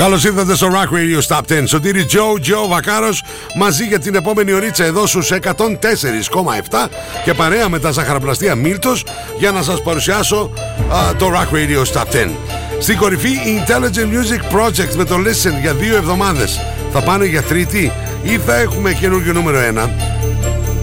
Καλώς 0.00 0.24
ήρθατε 0.24 0.54
στο 0.54 0.68
Rock 0.72 0.94
Radio 0.94 1.22
Stop 1.28 1.60
10. 1.60 1.62
Σωτήρι 1.66 2.04
Τζο, 2.04 2.38
Τζο 2.40 2.66
Βακάρος 2.68 3.22
μαζί 3.54 3.84
για 3.84 3.98
την 3.98 4.14
επόμενη 4.14 4.52
ωρίτσα 4.52 4.84
εδώ 4.84 5.06
στους 5.06 5.32
104,7 5.32 6.88
και 7.24 7.34
παρέα 7.34 7.68
με 7.68 7.78
τα 7.78 7.90
ζαχαροπλαστεία 7.90 8.54
Μίλτος 8.54 9.04
για 9.38 9.50
να 9.50 9.62
σας 9.62 9.82
παρουσιάσω 9.82 10.50
α, 10.92 11.16
το 11.16 11.30
Rock 11.34 11.54
Radio 11.54 11.92
Stop 11.92 12.26
10. 12.26 12.30
Στην 12.78 12.96
κορυφή 12.96 13.28
Intelligent 13.28 14.14
Music 14.14 14.56
Project 14.56 14.94
με 14.96 15.04
το 15.04 15.14
Listen 15.14 15.60
για 15.60 15.74
δύο 15.74 15.96
εβδομάδες. 15.96 16.60
Θα 16.92 17.00
πάνε 17.02 17.24
για 17.24 17.42
τρίτη 17.42 17.92
ή 18.22 18.38
θα 18.38 18.56
έχουμε 18.56 18.92
καινούργιο 18.92 19.32
νούμερο 19.32 19.58
1. 19.84 19.88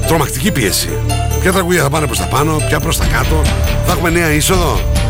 Τρομακτική 0.07 0.52
πίεση. 0.52 0.89
Ποια 1.41 1.52
τραγούδια 1.52 1.81
θα 1.81 1.89
πάνε 1.89 2.05
προς 2.05 2.18
τα 2.18 2.25
πάνω, 2.25 2.61
ποια 2.68 2.79
προς 2.79 2.97
τα 2.97 3.05
κάτω. 3.05 3.41
Θα 3.86 3.91
έχουμε 3.91 4.09
νέα 4.09 4.31
είσοδο. 4.31 5.06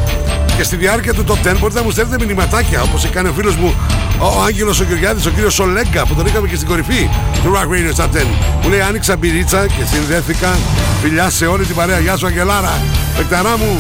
Και 0.58 0.64
στη 0.64 0.76
διάρκεια 0.76 1.14
του 1.14 1.24
Top 1.28 1.32
10 1.32 1.55
μπορείτε 1.60 1.80
να 1.80 1.86
μου 1.86 1.92
στέλνετε 1.92 2.26
μηνυματάκια 2.26 2.82
όπως 2.82 3.05
έκανε 3.05 3.30
ο 3.30 3.34
φίλος 3.34 3.55
μου 3.55 3.76
ο 4.20 4.44
Άγγελος 4.44 4.80
ο 4.80 4.84
Γεωργιάδης, 4.84 5.26
ο 5.26 5.30
κύριος 5.30 5.54
Σολέγκα 5.54 6.05
που 6.05 6.16
τον 6.16 6.26
είχαμε 6.26 6.48
και 6.48 6.55
στην 6.55 6.68
κορυφή 6.68 7.09
του 7.44 7.54
Rock 7.54 7.68
Radio 7.73 8.04
Top 8.04 8.05
10. 8.05 8.26
Μου 8.64 8.70
λέει 8.70 8.81
άνοιξα 8.81 9.17
μπυρίτσα 9.17 9.67
και 9.67 9.84
συνδέθηκα. 9.94 10.58
Φιλιά 11.02 11.30
σε 11.30 11.45
όλη 11.45 11.66
την 11.66 11.76
παρέα. 11.76 12.00
Γεια 12.00 12.17
σου 12.17 12.26
Αγγελάρα. 12.26 12.81
Πεκταρά 13.17 13.58
μου 13.58 13.80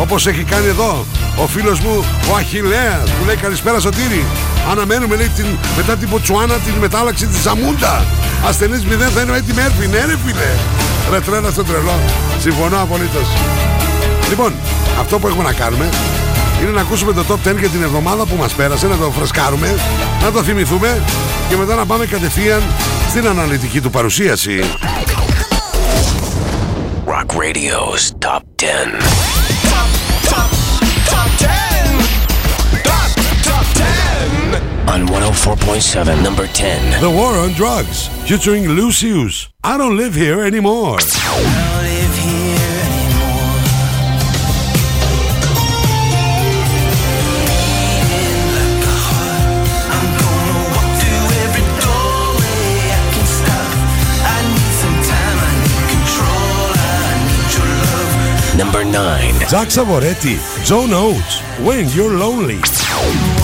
όπως 0.00 0.26
έχει 0.26 0.42
κάνει 0.42 0.66
εδώ 0.66 1.04
ο 1.36 1.46
φίλος 1.46 1.80
μου 1.80 2.04
ο 2.32 2.36
Αχιλέας 2.36 3.10
που 3.18 3.24
λέει 3.26 3.36
καλησπέρα 3.36 3.80
Σωτήρη. 3.80 4.24
Αναμένουμε 4.70 5.16
λέει 5.16 5.28
την, 5.36 5.46
μετά 5.76 5.96
την 5.96 6.08
Ποτσουάνα 6.08 6.54
την 6.54 6.74
μετάλλαξη 6.74 7.26
της 7.26 7.40
Ζαμούντα. 7.40 8.04
Ασθενής 8.48 8.82
0 8.84 9.10
θα 9.14 9.20
είναι 9.20 9.30
ο 9.30 9.34
Έτι 9.34 9.52
Μέρφυ. 9.52 9.86
Ναι 9.86 9.98
ρε 9.98 10.16
φίλε. 10.24 10.50
Ρε 11.10 11.20
τρέλα 11.20 11.50
στο 11.50 11.64
τρελό. 11.64 11.98
Συμφωνώ 12.40 12.82
απολύτως. 12.82 13.28
Λοιπόν, 14.28 14.52
αυτό 15.00 15.18
που 15.18 15.26
έχουμε 15.26 15.42
να 15.42 15.52
κάνουμε 15.52 15.88
είναι 16.62 16.70
να 16.70 16.80
ακούσουμε 16.80 17.12
το 17.12 17.24
top 17.28 17.48
10 17.48 17.58
για 17.58 17.68
την 17.68 17.82
εβδομάδα 17.82 18.26
που 18.26 18.36
μας 18.36 18.52
πέρασε, 18.52 18.86
να 18.86 18.96
το 18.96 19.10
φρεσκάρουμε, 19.10 19.74
να 20.22 20.32
το 20.32 20.42
θυμηθούμε 20.42 21.02
και 21.48 21.56
μετά 21.56 21.74
να 21.74 21.86
πάμε 21.86 22.06
κατευθείαν 22.06 22.62
στην 23.08 23.26
αναλυτική 23.26 23.80
του 23.80 23.90
παρουσίαση. 23.90 24.60
Rock 27.06 27.30
Radio's 27.42 28.02
Top 28.26 28.42
10. 28.56 28.66
On 34.94 35.06
104.7, 35.06 36.22
number 36.22 36.46
10. 36.46 37.00
The 37.00 37.10
War 37.18 37.32
on 37.44 37.52
Drugs, 37.52 38.08
featuring 38.28 38.64
Lucius. 38.80 39.48
I 39.62 39.76
don't 39.80 39.96
live 39.96 40.14
here 40.14 40.40
anymore. 40.50 40.98
9. 59.40 59.48
Zach 59.48 59.68
Savoretti, 59.68 60.38
John 60.64 60.92
Oates, 60.92 61.40
When 61.60 61.88
You're 61.90 62.16
Lonely. 62.16 62.60
Oh. 62.62 63.40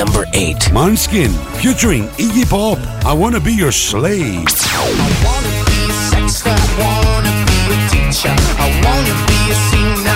Number 0.00 0.24
8. 0.32 0.56
Manskin, 0.72 1.30
featuring 1.60 2.08
Iggy 2.16 2.48
Pop, 2.48 2.78
I 3.04 3.12
Wanna 3.12 3.38
Be 3.38 3.52
Your 3.52 3.70
Slave. 3.70 4.48
I 4.48 5.10
wanna 5.24 5.52
be 5.68 5.92
sex, 6.08 6.42
I 6.46 6.56
wanna 6.80 7.32
be 7.44 7.58
a 7.68 7.78
teacher. 7.90 8.34
I 8.56 8.68
wanna 8.84 9.14
be 9.28 9.40
a 9.52 9.56
singer, 9.68 10.08
I 10.08 10.08
wanna 10.08 10.08
be 10.08 10.09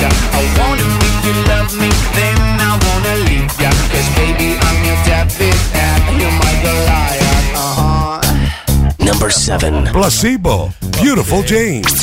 a 0.00 0.08
preacher. 0.08 0.10
I 0.32 0.42
wanna 0.58 0.86
make 1.00 1.24
you 1.24 1.34
love 1.48 1.72
me, 1.78 1.88
then 2.14 2.38
I 2.60 2.78
wanna 2.86 3.14
leave 3.28 3.52
ya. 3.60 3.70
Cause 3.90 4.08
baby, 4.16 4.56
I'm 4.60 4.84
your 4.84 4.96
David 5.04 5.54
and 5.74 6.20
you're 6.20 6.30
my 6.30 6.52
Goliath. 6.62 7.54
Uh-huh. 7.54 9.04
Number 9.04 9.30
7. 9.30 9.86
Placebo, 9.92 10.72
Beautiful 11.00 11.42
James. 11.42 12.02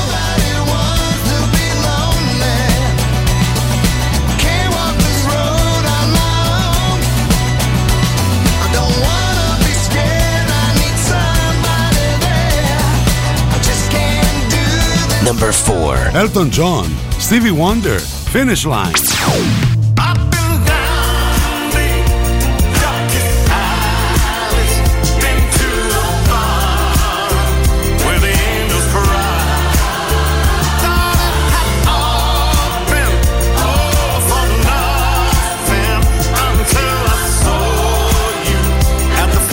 Number 15.23 15.51
4. 15.51 15.95
Elton 16.15 16.49
John, 16.49 16.85
Stevie 17.19 17.51
Wonder, 17.51 17.99
Finish 17.99 18.65
Line. 18.65 18.93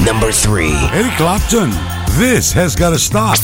Number 0.04 0.32
3. 0.32 0.72
Eric 0.92 1.12
Clapton, 1.18 1.70
This 2.18 2.50
Has 2.52 2.74
Gotta 2.74 2.98
Stop. 2.98 3.36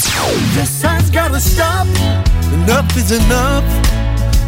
This 1.35 1.59
has 1.59 1.59
gotta 1.59 1.91
stop. 1.91 2.53
Enough 2.55 2.97
is 2.97 3.11
enough. 3.11 3.65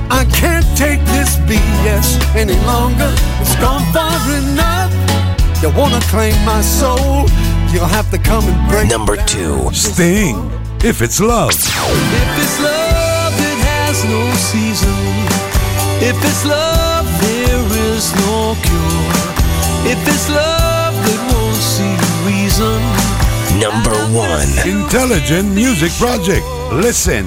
I 0.09 0.25
can't 0.31 0.65
take 0.79 1.01
this 1.11 1.35
BS 1.49 2.15
any 2.37 2.55
longer. 2.63 3.11
It's 3.43 3.57
gone 3.57 3.83
far 3.93 4.15
enough. 4.31 4.95
You 5.61 5.71
wanna 5.71 5.99
claim 6.13 6.37
my 6.45 6.61
soul? 6.61 7.27
You'll 7.73 7.91
have 7.91 8.09
to 8.13 8.19
come 8.19 8.45
and 8.47 8.71
break. 8.71 8.89
Number 8.89 9.17
2. 9.17 9.71
Sting, 9.73 10.37
If 10.85 11.03
It's 11.03 11.19
Love. 11.19 11.51
If 11.51 12.31
it's 12.39 12.61
love, 12.63 13.35
it 13.35 13.59
has 13.67 14.05
no 14.05 14.23
season. 14.53 14.95
If 15.99 16.17
it's 16.23 16.45
love, 16.47 17.07
there 17.21 17.67
is 17.91 18.15
no 18.23 18.55
cure. 18.63 19.91
If 19.91 19.99
it's 20.07 20.29
love 20.31 20.95
that 20.95 21.21
won't 21.35 21.57
see 21.57 21.95
reason. 22.31 22.79
Number 23.59 23.97
1. 24.15 24.69
Intelligent 24.69 25.53
Music 25.53 25.91
Project. 25.99 26.47
Listen. 26.73 27.27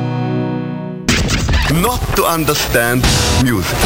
Not 1.71 2.01
to 2.17 2.25
understand 2.25 3.01
music. 3.43 3.77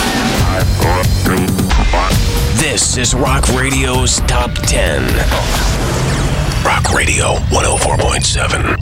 This 2.57 2.97
is 2.97 3.13
Rock 3.13 3.47
Radio's 3.49 4.21
Top 4.21 4.51
10. 4.63 5.03
Rock 6.65 6.91
Radio 6.91 7.35
104.7. 7.51 8.77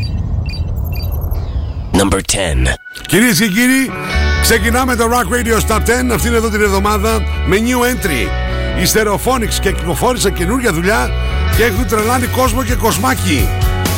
Number 1.94 2.22
10. 2.22 2.76
Κυρίες 3.08 3.40
και 3.40 3.48
κύριοι, 3.48 3.92
ξεκινάμε 4.42 4.96
το 4.96 5.06
Rock 5.06 5.28
Radio 5.34 5.60
Top 5.72 5.82
10 6.10 6.14
αυτήν 6.14 6.34
εδώ 6.34 6.50
την 6.50 6.62
εβδομάδα 6.62 7.22
με 7.48 7.58
new 7.58 7.82
entry. 7.82 8.28
Οι 8.82 8.88
Stereophonics 8.94 9.60
και 9.62 9.72
κυκλοφόρησαν 9.72 10.34
καινούργια 10.34 10.74
δουλειά 10.74 11.12
και 11.58 11.64
έχουν 11.64 11.88
τρελάνει 11.88 12.26
κόσμο 12.26 12.64
και 12.64 12.76
κοσμάκι. 12.76 13.48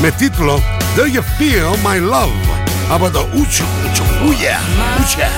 Με 0.02 0.12
τίτλο 0.12 0.62
Do 0.96 1.00
You 1.00 1.20
Feel 1.20 1.74
My 1.88 2.14
Love 2.14 2.56
από 2.90 3.10
το 3.10 3.28
Ούτσου 3.34 3.64
Ούτσου 3.88 4.05
Ούγια 4.28 4.62
Ούτσια. 5.00 5.30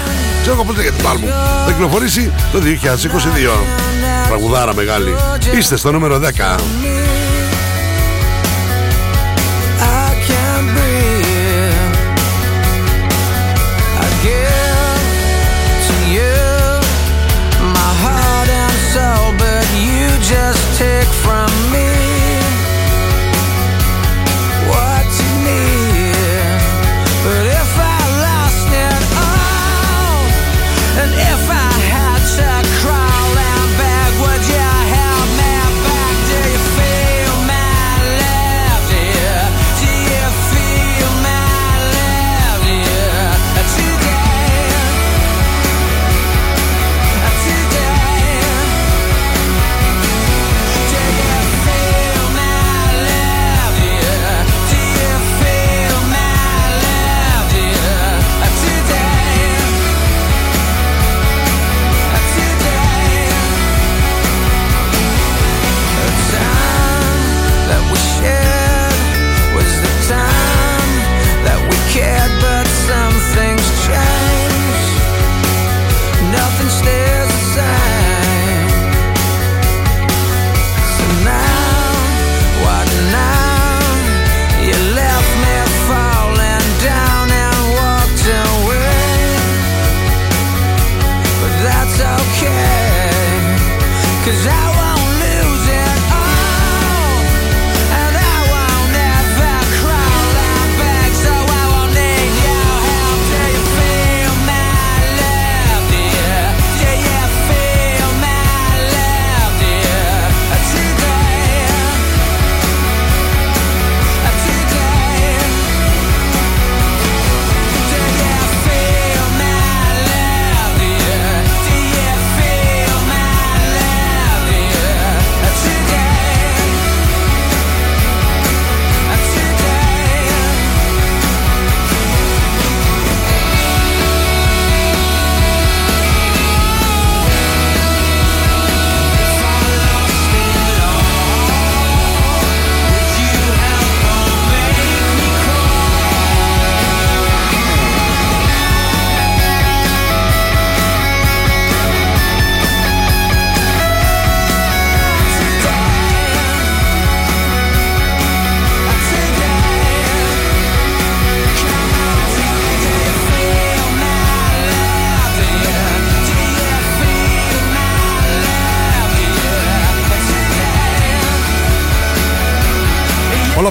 Ξέρω 0.42 0.56
εγώ 0.56 0.64
πώς 0.64 0.76
λέγεται 0.76 1.02
το 1.02 1.10
άλμπουμ. 1.10 1.30
Θα 1.66 1.72
κυκλοφορήσει 1.72 2.32
το 2.52 2.60
2022. 2.60 2.66
Τραγουδάρα 4.28 4.74
μεγάλη. 4.74 5.16
Είστε 5.58 5.76
στο 5.76 5.92
νούμερο 5.92 6.20
10. 6.20 6.20
I 6.20 6.30
can't 10.28 10.68
breathe. 10.76 11.18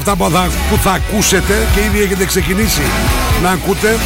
Αυτά 0.09 0.25
που 0.25 0.31
θα, 0.31 0.49
που 0.71 0.77
θα 0.77 0.91
ακούσετε 0.91 1.67
και 1.75 1.81
ήδη 1.81 2.03
έχετε 2.03 2.25
ξεκινήσει 2.25 2.83
να 3.43 3.51
ακούτε 3.51 3.97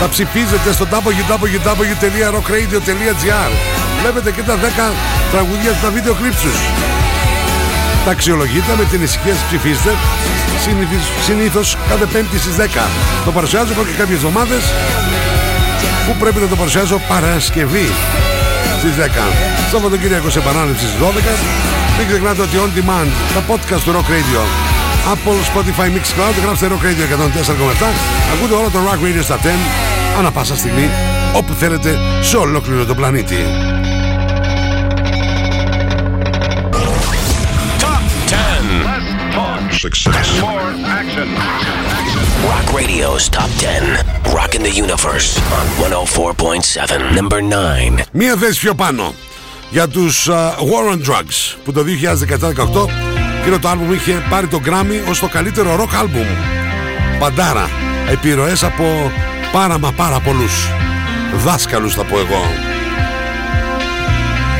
τα 0.00 0.08
ψηφίζετε 0.08 0.72
στο 0.72 0.86
www.rockradio.gr 0.90 3.50
Βλέπετε 4.00 4.30
και 4.30 4.42
τα 4.42 4.56
10 4.56 4.58
τραγουδία 5.32 5.72
στα 5.72 5.90
βίντεο 5.90 6.14
κλίψους 6.14 6.56
Τα 8.04 8.10
αξιολογείτε 8.10 8.74
με 8.78 8.84
την 8.84 9.02
ησυχία 9.02 9.34
σας 9.34 9.42
ψηφίστε. 9.42 9.94
Συνήθως, 10.62 11.10
συνήθως 11.24 11.76
κάθε 11.88 12.06
πέμπτη 12.06 12.38
στις 12.38 12.56
10 12.56 12.88
Το 13.24 13.32
παρουσιάζω 13.32 13.72
εδώ 13.72 13.84
και 13.84 13.92
κάποιες 13.98 14.16
εβδομάδες. 14.16 14.62
Που 16.06 16.14
πρέπει 16.18 16.40
να 16.40 16.46
το 16.46 16.56
παρουσιάζω; 16.56 17.00
Παρασκευή 17.08 17.92
στις 18.78 18.94
10 18.94 19.32
Σαββατοκύριακο 19.70 20.30
σε 20.30 20.38
επανάληψη 20.38 20.86
στις 20.86 20.98
12 21.00 21.04
Μην 21.98 22.06
ξεχνάτε 22.08 22.42
ότι 22.42 22.56
on 22.64 22.70
demand 22.78 23.08
Τα 23.34 23.42
podcast 23.48 23.82
του 23.84 23.92
Rock 23.92 24.08
Radio 24.14 24.73
Apple, 25.12 25.38
Spotify, 25.52 25.88
Mixcloud 25.96 26.42
Γράψτε 26.42 26.68
Rock 26.68 26.84
Radio 26.84 27.04
104,7 27.12 27.84
Ακούτε 28.34 28.54
όλο 28.54 28.70
το 28.70 28.78
Rock 28.78 29.04
Radio 29.04 29.22
στα 29.22 29.38
10 29.42 29.46
Ανά 30.18 30.30
πάσα 30.30 30.56
στιγμή 30.56 30.90
Όπου 31.36 31.52
θέλετε 31.52 31.98
σε 32.20 32.36
ολόκληρο 32.36 32.84
το 32.84 32.94
πλανήτη 32.94 33.36
Top 37.78 38.02
10. 38.28 39.04
Success. 39.84 40.28
Rock 42.52 42.68
Radio's 42.78 43.28
Top 43.28 43.50
10. 43.58 43.98
Rocking 44.38 44.62
the 44.62 44.74
Universe 44.84 45.38
on 45.58 45.64
104.7. 45.78 47.14
Number 47.20 47.40
9. 47.40 48.04
Μία 48.12 48.36
θέση 48.36 48.60
πιο 48.60 48.74
πάνω 48.74 49.14
για 49.70 49.88
τους 49.88 50.28
uh, 50.28 50.32
War 50.32 50.92
on 50.92 51.10
Drugs 51.10 51.56
που 51.64 51.72
το 51.72 51.84
2017-18 53.10 53.13
εκείνο 53.46 53.58
το 53.58 53.68
άλμπουμ 53.68 53.92
είχε 53.92 54.22
πάρει 54.30 54.46
το 54.46 54.60
Grammy 54.64 55.08
ως 55.08 55.18
το 55.18 55.28
καλύτερο 55.28 55.76
rock 55.80 55.94
άλμπουμ. 55.98 56.26
Παντάρα. 57.18 57.68
Επιρροές 58.10 58.64
από 58.64 59.12
πάρα 59.52 59.78
μα 59.78 59.92
πάρα 59.92 60.20
πολλούς. 60.20 60.68
δάσκαλους 61.44 61.94
θα 61.94 62.04
πω 62.04 62.18
εγώ. 62.18 62.42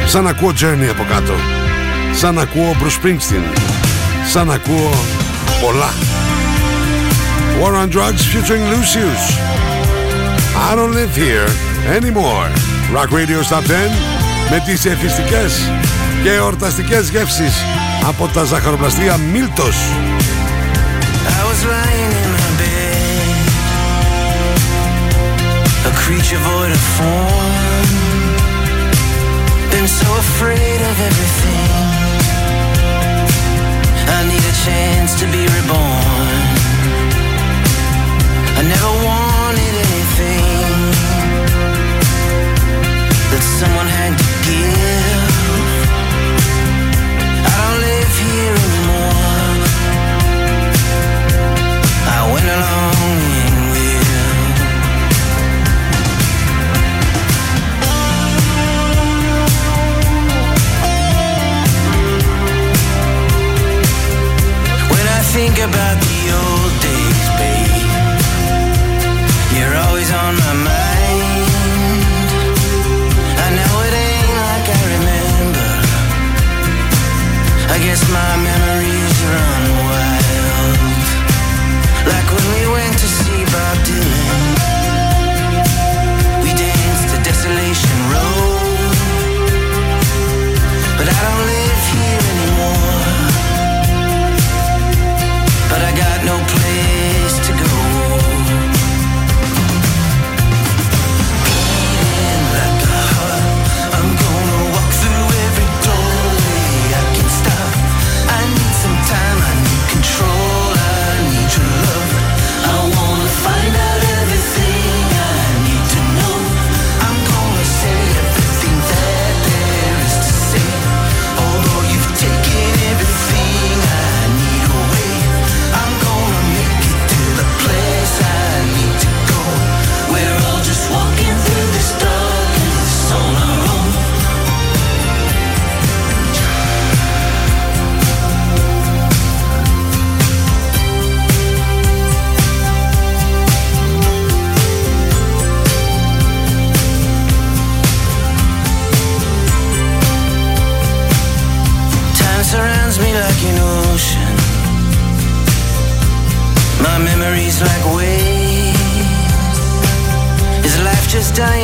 Σαν 0.07 0.25
να 0.25 0.31
ακούω 0.31 0.53
Journey 0.61 0.89
από 0.91 1.05
κάτω. 1.09 1.33
Σαν 2.15 2.35
να 2.35 2.43
ακούω 2.43 2.77
Bruce 2.81 3.07
Springsteen. 3.07 3.59
Σαν 4.33 4.47
να 4.47 4.55
ακούω 4.55 4.91
πολλά. 5.61 5.93
War 7.61 7.75
on 7.83 7.89
Drugs 7.95 8.23
featuring 8.33 8.65
Lucius. 8.73 9.23
I 10.69 10.75
don't 10.77 10.95
live 11.01 11.15
here 11.25 11.49
anymore. 11.97 12.49
Rock 12.95 13.11
Radio 13.19 13.43
Stop 13.49 13.65
10 13.65 13.91
με 14.51 14.63
τις 14.67 14.85
εθιστικές 14.85 15.71
και 16.23 16.33
εορταστικές 16.33 17.09
γεύσεις 17.11 17.55
από 18.08 18.28
τα 18.28 18.44
ζαχαροπλαστεία 18.44 19.18
Μίλτος. 19.18 19.76
I 21.26 21.44
was 21.50 21.62
lying 21.72 22.20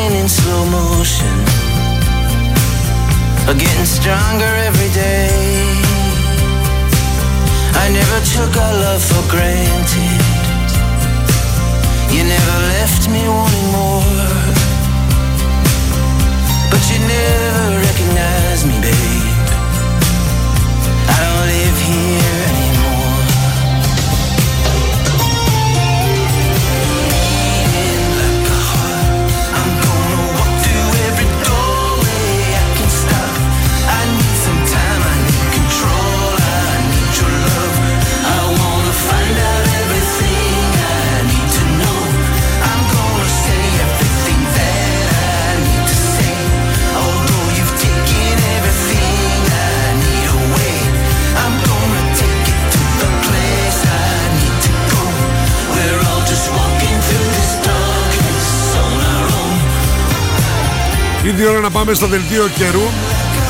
In 0.09 0.29
slow 0.29 0.65
motion? 0.65 1.37
Or 3.49 3.55
getting 3.55 3.85
stronger 3.85 4.53
every 4.69 4.91
day? 4.95 5.29
I 7.83 7.87
never 7.93 8.19
took 8.35 8.53
our 8.57 8.75
love 8.85 9.03
for 9.03 9.23
granted. 9.29 10.23
You 12.15 12.25
never 12.25 12.57
left 12.77 13.09
me 13.11 13.23
wanting 13.29 13.69
more. 13.77 14.31
But 16.71 16.83
you 16.91 16.99
never 17.17 17.67
recognized 17.87 18.65
me, 18.67 18.77
babe. 18.81 19.49
I 21.13 21.17
don't 21.25 21.47
live 21.55 21.79
here 21.89 22.40
Ήρθε 61.41 61.53
η 61.53 61.57
ώρα 61.57 61.69
να 61.69 61.71
πάμε 61.71 61.95
στο 61.95 62.07
δελτίο 62.07 62.49
καιρού 62.57 62.83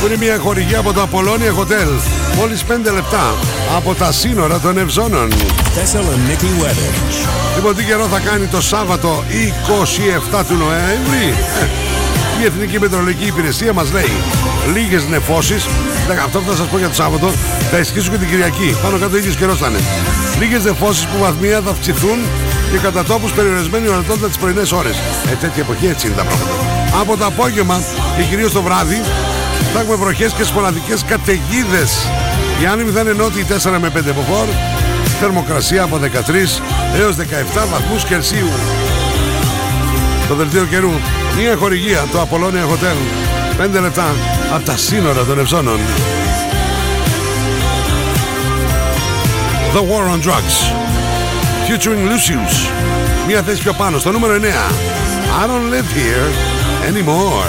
που 0.01 0.07
είναι 0.07 0.17
μια 0.17 0.39
χορηγία 0.39 0.79
από 0.79 0.93
το 0.93 1.09
Apollonia 1.11 1.61
Hotel. 1.61 1.91
Μόλις 2.37 2.65
5 2.69 2.93
λεπτά 2.95 3.35
από 3.77 3.95
τα 3.95 4.13
σύνορα 4.13 4.59
των 4.59 4.79
Ευζώνων. 4.79 5.33
Thessaloniki 5.33 6.63
weather. 6.63 6.93
Λοιπόν, 7.55 7.77
τι 7.77 7.85
καιρό 7.85 8.07
θα 8.07 8.21
κάνει 8.21 8.47
το 8.47 8.61
Σάββατο 8.61 9.25
27 10.39 10.45
του 10.49 10.55
Νοέμβρη; 10.55 11.35
Ε, 11.61 12.43
η 12.43 12.45
Εθνική 12.45 12.81
Μετρολογική 12.81 13.27
Υπηρεσία 13.27 13.73
μας 13.73 13.93
λέει 13.93 14.13
λίγες 14.75 15.07
νεφώσεις. 15.07 15.67
Εντάξει, 16.05 16.23
Αυτό 16.27 16.39
που 16.39 16.51
θα 16.51 16.57
σας 16.57 16.67
πω 16.67 16.79
για 16.79 16.89
το 16.89 16.95
Σάββατο 16.95 17.33
θα 17.71 17.79
ισχύσουν 17.79 18.11
και 18.13 18.19
την 18.19 18.29
Κυριακή. 18.29 18.77
Πάνω 18.83 18.99
κάτω 18.99 19.17
ίδιος 19.17 19.37
καιρός 19.37 19.59
θα 19.59 19.69
είναι. 19.69 19.81
Λίγες 20.39 20.65
νεφώσεις 20.65 21.05
που 21.07 21.19
βαθμία 21.21 21.61
θα 21.65 21.71
αυξηθούν 21.71 22.19
και 22.73 22.79
κατά 22.79 23.05
τόπους 23.05 23.33
περιορισμένη 23.33 23.89
ορατότητα 23.89 24.27
τις 24.27 24.37
πρωινές 24.37 24.73
ώρες. 24.73 24.97
Ε, 25.33 25.35
τέτοια 25.35 25.63
εποχή 25.63 25.87
έτσι 25.87 26.07
είναι 26.07 26.17
τα 26.17 26.25
πράγματα. 26.25 26.80
Από 26.99 27.17
το 27.17 27.27
απόγευμα 27.27 27.83
και 28.17 28.23
κυρίως 28.23 28.53
το 28.53 28.63
βράδυ 28.63 29.03
θα 29.73 29.81
έχουμε 29.81 29.97
βροχές 29.97 30.33
και 30.33 30.45
σποναδικές 30.45 31.05
καταιγίδες. 31.05 32.07
Οι 32.63 32.67
άνεμοι 32.67 32.91
θα 32.91 33.01
είναι 33.01 33.13
νότιοι 33.13 33.47
4 33.49 33.79
με 33.81 33.91
5 33.91 34.13
μποφόρ, 34.13 34.49
θερμοκρασία 35.21 35.83
από 35.83 35.97
13 35.97 36.63
έως 36.99 37.17
17 37.17 37.67
βαθμούς 37.71 38.05
Κελσίου. 38.05 38.49
Το 40.29 40.35
δελτίο 40.35 40.65
καιρού, 40.65 40.91
μια 41.41 41.57
χορηγία, 41.57 42.07
το 42.13 42.21
Apollonia 42.21 42.73
Hotel. 42.73 42.97
5 43.77 43.81
λεπτά 43.81 44.15
από 44.55 44.65
τα 44.65 44.77
σύνορα 44.77 45.25
των 45.25 45.39
Ευζώνων. 45.39 45.79
The 49.75 49.79
War 49.79 50.05
on 50.15 50.21
Drugs. 50.27 50.57
Featuring 51.69 52.03
Lucius. 52.11 52.71
Μια 53.27 53.43
θέση 53.43 53.63
πιο 53.63 53.73
πάνω, 53.73 53.99
στο 53.99 54.13
νούμερο 54.13 54.35
9. 54.35 54.37
I 55.43 55.47
don't 55.47 55.71
live 55.75 55.89
here 55.97 56.60
anymore. 56.85 57.47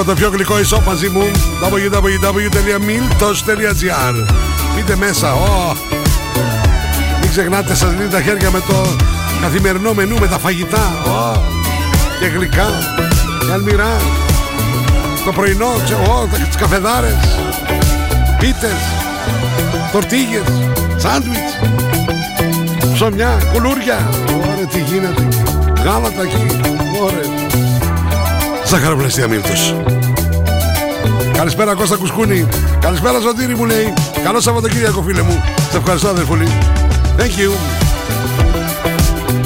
Έχω 0.00 0.08
το 0.08 0.14
πιο 0.14 0.30
γλυκό 0.30 0.58
ισό 0.58 0.82
μαζί 0.86 1.08
μου. 1.08 1.30
www.miltos.gr 1.62 4.24
Μπείτε 4.74 4.96
μέσα 4.96 5.34
oh. 5.34 5.76
Μην 7.20 7.30
ξεχνάτε 7.30 7.74
σας 7.74 7.90
λύνει 7.98 8.08
τα 8.08 8.22
χέρια 8.22 8.50
με 8.50 8.60
το 8.60 8.96
καθημερινό 9.40 9.94
μενού 9.94 10.18
με 10.18 10.26
τα 10.26 10.38
φαγητά. 10.38 10.92
Oh. 11.06 11.38
Και 12.20 12.26
γλυκά. 12.26 12.68
Και 13.46 13.52
αλμυρά. 13.52 13.96
Το 15.24 15.32
πρωινό 15.32 15.72
ξε, 15.84 15.94
oh, 15.94 16.28
τα- 16.30 16.36
τις 16.36 16.56
καφεδάρες. 16.56 17.16
Πίτες. 18.38 18.76
Τορτίγες. 19.92 20.42
Σάντουιτς. 20.96 21.58
Ψωμιά, 22.92 23.38
κουλούρια. 23.52 24.08
Ωραία 24.52 24.66
τι 24.66 24.78
γίνεται 24.78 25.22
εκεί. 25.22 25.42
Γάλατα 25.84 26.22
εκεί. 26.22 26.46
Ωραία 27.02 27.39
Ζαχαροπλαστεία 28.70 29.28
Μίλτος. 29.28 29.74
Καλησπέρα 31.32 31.74
Κώστα 31.74 31.96
Κουσκούνη. 31.96 32.46
Καλησπέρα 32.80 33.18
Ζωτήρη 33.18 33.54
μου 33.54 33.64
λέει. 33.64 33.92
Καλό 34.24 34.40
Σαββατοκύριακο 34.40 35.02
φίλε 35.02 35.22
μου. 35.22 35.42
Σε 35.70 35.76
ευχαριστώ 35.76 36.08
αδερφούλη. 36.08 36.48
Thank 37.16 37.22
you. 37.22 37.50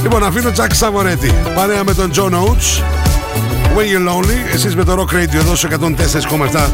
Λοιπόν 0.02 0.24
αφήνω 0.24 0.50
Τζακ 0.50 0.74
Σαβορέτη 0.74 1.34
Παρέα 1.54 1.84
με 1.84 1.94
τον 1.94 2.10
John 2.14 2.30
Oates 2.30 2.82
When 3.76 3.84
you're 3.84 4.08
lonely 4.08 4.54
Εσείς 4.54 4.76
με 4.76 4.84
το 4.84 4.92
Rock 5.00 5.14
Radio 5.14 5.34
εδώ 5.34 5.54
στο 5.54 5.68
104,7 5.80 6.70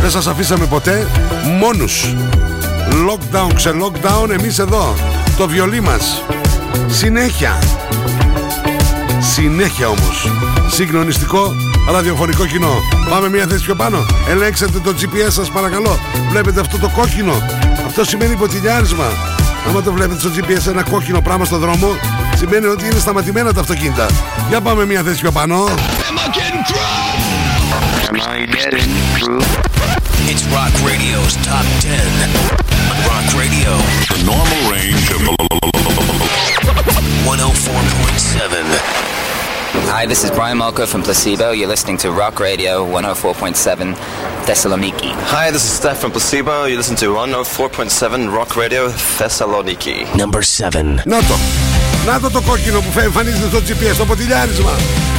Δεν 0.00 0.10
σας 0.10 0.26
αφήσαμε 0.26 0.66
ποτέ. 0.66 1.06
Μόνους. 1.58 2.14
Lockdown 2.90 3.52
ξε 3.54 3.74
lockdown 3.80 4.30
Εμείς 4.30 4.58
εδώ. 4.58 4.94
Το 5.36 5.48
βιολί 5.48 5.80
μας. 5.80 6.22
Συνέχεια. 6.86 7.58
Συνέχεια 9.34 9.88
όμως. 9.88 10.30
Συγκλονιστικό 10.70 11.54
ραδιοφωνικό 11.92 12.46
κοινό. 12.46 12.74
Πάμε 13.10 13.28
μια 13.28 13.46
θέση 13.46 13.64
πιο 13.64 13.74
πάνω. 13.74 14.06
Ελέγξτε 14.28 14.66
το 14.66 14.94
GPS 15.00 15.30
σας 15.30 15.50
παρακαλώ. 15.50 15.98
Βλέπετε 16.30 16.60
αυτό 16.60 16.78
το 16.78 16.88
κόκκινο. 16.88 17.32
Αυτό 17.86 18.04
σημαίνει 18.04 18.36
ποτηλιάρισμα 18.36 19.04
Άμα 19.68 19.82
το 19.82 19.92
βλέπετε 19.92 20.20
στο 20.20 20.30
GPS 20.34 20.66
ένα 20.70 20.82
κόκκινο 20.82 21.20
πράγμα 21.20 21.44
στο 21.44 21.58
δρόμο 21.58 21.88
Σημαίνει 22.36 22.66
ότι 22.66 22.84
είναι 22.86 22.98
σταματημένα 22.98 23.52
τα 23.52 23.60
αυτοκίνητα. 23.60 24.06
Για 24.48 24.60
πάμε 24.60 24.86
μια 24.86 25.02
θέση 25.02 25.20
πιο 25.20 25.32
πάνω. 25.32 25.64
It's 30.30 30.44
Rock 30.56 30.74
Radio's 30.88 31.34
Top 31.48 31.66
10. 31.80 31.90
Rock 33.10 33.26
Radio. 33.42 33.72
The 34.12 34.20
normal 34.32 34.62
range 34.72 35.06
of 35.16 35.20
104.7. 37.26 39.13
Hi, 39.93 40.05
this 40.05 40.23
is 40.23 40.31
Brian 40.31 40.57
Malko 40.59 40.85
from 40.87 41.01
Placebo. 41.03 41.47
You're 41.51 41.67
listening 41.75 41.97
to 42.03 42.11
Rock 42.11 42.39
Radio 42.39 42.73
104.7. 42.85 43.95
Thessaloniki. 44.47 45.11
Hi, 45.35 45.51
this 45.51 45.63
is 45.67 45.71
Steph 45.79 45.97
from 46.01 46.11
Placebo. 46.11 46.55
You 46.69 46.77
listen 46.81 46.95
to 47.03 47.07
104.7 47.15 48.31
Rock 48.37 48.55
Radio 48.55 48.83
Thessaloniki. 49.17 49.97
Number 50.21 50.41
7. 50.41 51.01
Να 51.05 51.17
το. 51.17 51.35
Να 52.05 52.19
το 52.19 52.29
το 52.31 52.41
κόκκινο 52.41 52.79
που 52.79 52.91
φε- 52.91 53.05
εμφανίζεται 53.05 53.47
στο 53.47 53.59
GPS, 53.67 53.95
το 53.97 54.05
ποτηλιάρισμα. 54.05 54.71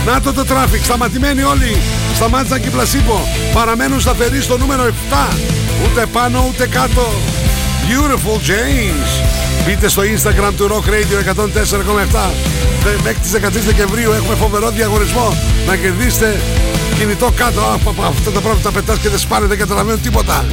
Να 0.07 0.21
το 0.21 0.33
το 0.33 0.45
τράφικ. 0.45 0.85
Σταματημένοι 0.85 1.43
όλοι. 1.43 1.77
Σταμάτησαν 2.15 2.61
και 2.61 2.67
οι 2.67 2.71
πλασίμπο. 2.71 3.19
Παραμένουν 3.55 4.01
σταθεροί 4.01 4.41
στο 4.43 4.59
νούμερο 4.59 4.83
7. 4.87 5.29
Ούτε 5.85 6.07
πάνω 6.07 6.45
ούτε 6.49 6.67
κάτω. 6.67 7.07
Beautiful 7.89 8.39
James. 8.51 9.11
Μπείτε 9.66 9.88
στο 9.90 10.02
Instagram 10.02 10.52
του 10.58 10.68
Rock 10.72 10.90
Radio 10.90 11.18
104,7. 11.20 12.34
Δε- 12.84 13.02
Μέχρι 13.04 13.20
τις 13.22 13.32
13 13.32 13.66
Δεκεμβρίου 13.66 14.12
έχουμε 14.12 14.36
φοβερό 14.36 14.70
διαγωνισμό. 14.70 15.38
Να 15.68 15.76
κερδίσετε 15.76 16.40
κινητό 16.98 17.32
κάτω. 17.36 17.62
Α, 17.62 17.78
πα, 17.84 17.92
πα, 17.92 18.06
αυτά 18.08 18.32
τα 18.32 18.40
πράγματα 18.40 18.70
τα 18.70 18.72
πετάς 18.80 18.98
και 18.98 19.10
δεν 19.10 19.20
σπάνε, 19.20 19.46
δεν 19.48 19.58
καταλαβαίνουν 19.58 20.02
τίποτα. 20.02 20.46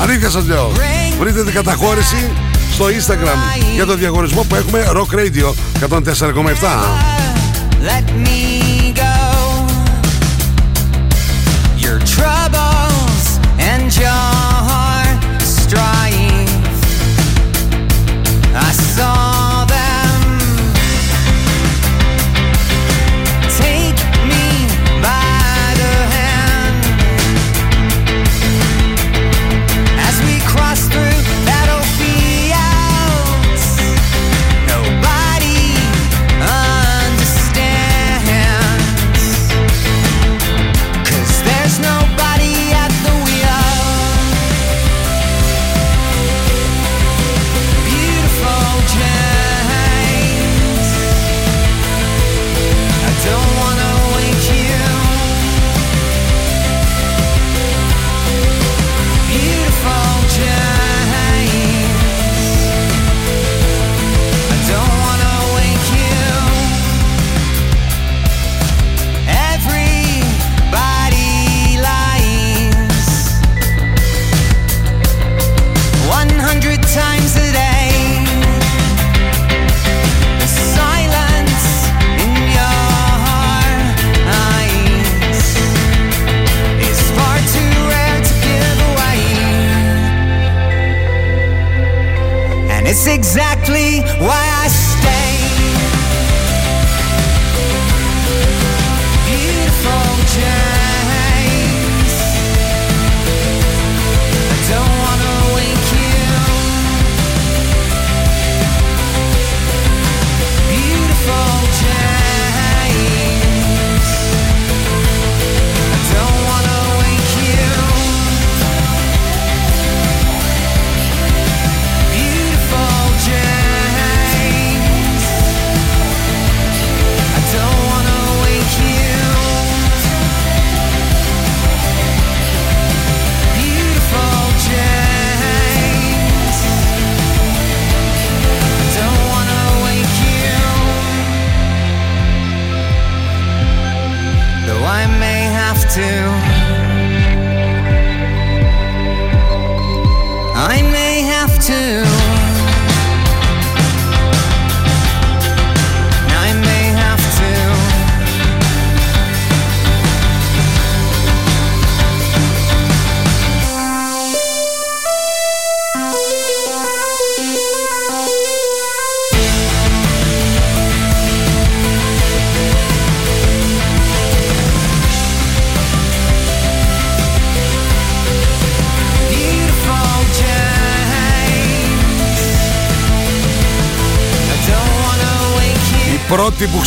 Αλήθεια 0.00 0.30
σας 0.30 0.46
λέω. 0.46 0.72
Βρείτε 1.18 1.44
την 1.44 1.52
καταχώρηση 1.54 2.30
στο 2.72 2.84
Instagram 2.84 3.38
για 3.74 3.86
το 3.86 3.94
διαγωνισμό 3.96 4.42
που 4.42 4.54
έχουμε 4.54 4.86
Rock 4.92 5.14
Radio 5.18 5.52
104,7. 5.80 6.66
on. 19.00 19.25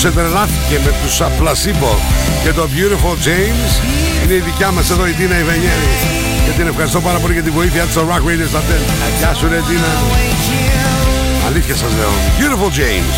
Ξετρελάθηκε 0.02 0.76
με 0.86 0.92
τους 1.02 1.16
Placebo 1.38 1.94
και 2.44 2.52
το 2.58 2.64
Beautiful 2.76 3.16
James 3.28 3.72
είναι 4.24 4.34
η 4.34 4.44
δικιά 4.50 4.72
μας 4.72 4.90
εδώ 4.90 5.08
η 5.08 5.14
Τίνα 5.20 5.38
Ιβενιέρη. 5.40 5.90
Και 6.46 6.52
την 6.58 6.68
ευχαριστώ 6.68 7.00
πάρα 7.02 7.20
πολύ 7.20 7.34
για 7.34 7.44
τη 7.44 7.50
βοήθεια 7.50 7.84
της 7.84 7.92
στο 7.92 8.02
Rock 8.10 8.24
Radio 8.30 8.48
στα 8.54 8.62
τέλη. 8.68 8.88
Γεια 9.20 9.34
σου 9.34 9.48
ρε 9.52 9.60
Τίνα. 9.68 9.92
Αλήθεια 11.48 11.76
σας 11.76 11.92
λέω. 11.98 12.14
Beautiful 12.40 12.72
James. 12.80 13.16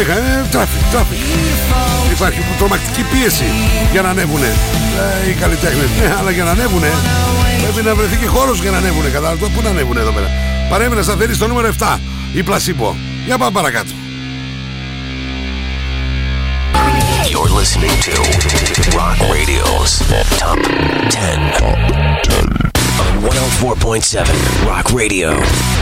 Έκανε 0.00 0.30
traffic, 0.52 0.84
traffic. 0.94 1.22
Υπάρχει 2.14 2.40
τρομακτική 2.58 3.02
πίεση 3.12 3.48
για 3.92 4.02
να 4.02 4.08
ανέβουνε 4.08 4.50
ε, 5.24 5.30
οι 5.30 5.32
καλλιτέχνες. 5.32 5.88
Ναι, 6.00 6.14
αλλά 6.18 6.30
για 6.30 6.44
να 6.44 6.50
ανέβουνε 6.50 6.90
πρέπει 7.62 7.86
να 7.88 7.94
βρεθεί 7.94 8.16
και 8.16 8.26
χώρος 8.26 8.60
για 8.60 8.70
να 8.70 8.76
ανέβουνε. 8.76 9.08
Κατάλαβα 9.08 9.46
πού 9.46 9.60
να 9.62 9.68
ανέβουνε 9.68 10.00
εδώ 10.00 10.10
πέρα. 10.10 10.28
Παρέμεινε 10.70 11.02
σταθερή 11.02 11.34
στο 11.34 11.46
νούμερο 11.46 11.68
7. 11.78 11.98
Η 12.32 12.42
Πλασίμπο. 12.42 12.94
Για 13.26 13.38
πάμε 13.38 13.50
παρακάτω. 13.50 14.03
Listening 17.64 17.88
to 18.02 18.10
Rock 18.94 19.18
Radio's 19.32 20.00
Top 20.38 20.58
10 20.58 21.40
on 21.62 22.20
104.7 23.22 24.66
Rock 24.66 24.92
Radio. 24.92 25.73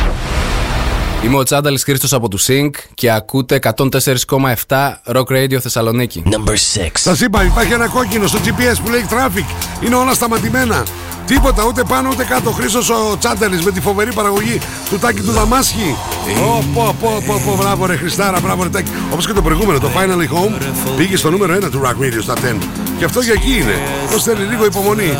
Είμαι 1.24 1.36
ο 1.36 1.42
Τσάνταλης 1.42 1.84
Χρήστος 1.84 2.12
από 2.12 2.28
του 2.28 2.40
Sync 2.40 2.70
και 2.94 3.10
ακούτε 3.10 3.58
104,7 3.62 4.92
Rock 5.06 5.24
Radio 5.28 5.56
Θεσσαλονίκη. 5.56 6.22
Number 6.26 6.52
6. 6.52 6.90
Σας 6.94 7.20
είπα, 7.20 7.44
υπάρχει 7.44 7.72
ένα 7.72 7.88
κόκκινο 7.88 8.26
στο 8.26 8.38
GPS 8.44 8.76
που 8.84 8.90
λέει 8.90 9.06
traffic. 9.10 9.44
Είναι 9.84 9.94
όλα 9.94 10.14
σταματημένα. 10.14 10.82
Τίποτα, 11.26 11.64
ούτε 11.64 11.82
πάνω 11.88 12.08
ούτε 12.12 12.24
κάτω. 12.24 12.50
Χρήσο 12.50 12.78
ο 12.78 13.16
Τσάνταλης 13.18 13.62
με 13.64 13.70
τη 13.70 13.80
φοβερή 13.80 14.12
παραγωγή 14.12 14.60
του 14.90 14.98
Τάκη 14.98 15.20
του 15.20 15.30
Δαμάσχη. 15.32 15.96
Ω, 16.44 16.64
πω, 16.74 16.96
πω, 17.00 17.22
πω, 17.26 17.42
πω, 17.46 17.56
μπράβο 17.56 17.86
ρε 17.86 17.96
Χριστάρα, 17.96 18.40
μπράβο 18.40 18.62
ρε 18.62 18.68
Τάκη. 18.68 18.90
Όπως 19.12 19.26
και 19.26 19.32
το 19.32 19.42
προηγούμενο, 19.42 19.78
το 19.78 19.88
Finally 19.96 20.34
Home 20.36 20.62
πήγε 20.96 21.16
στο 21.16 21.30
νούμερο 21.30 21.54
1 21.54 21.70
του 21.70 21.80
Rock 21.84 22.02
Radio 22.02 22.22
στα 22.22 22.34
10. 22.34 22.58
Και 22.98 23.04
αυτό 23.04 23.20
για 23.20 23.32
εκεί 23.32 23.60
είναι. 23.60 23.74
Πώς 24.10 24.22
θέλει 24.22 24.44
λίγο 24.44 24.64
υπομονή. 24.64 25.18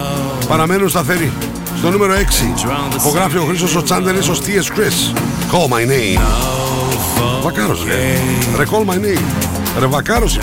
Παραμένουν 0.49 0.89
σταθεροί. 0.89 1.33
Στο 1.79 1.91
νούμερο 1.91 2.15
6 2.15 2.19
υπογράφει 2.97 3.37
ο 3.37 3.45
Χρήστος 3.45 3.77
ο 3.77 3.83
Τσάντερης 3.83 4.29
ως 4.29 4.41
Chris. 4.41 5.17
Call 5.53 5.73
my 5.73 5.87
name. 5.89 6.21
Βακάρος 7.43 7.85
ρε. 7.87 8.19
My 8.87 8.99
name. 8.99 9.23
Ρε. 10.37 10.43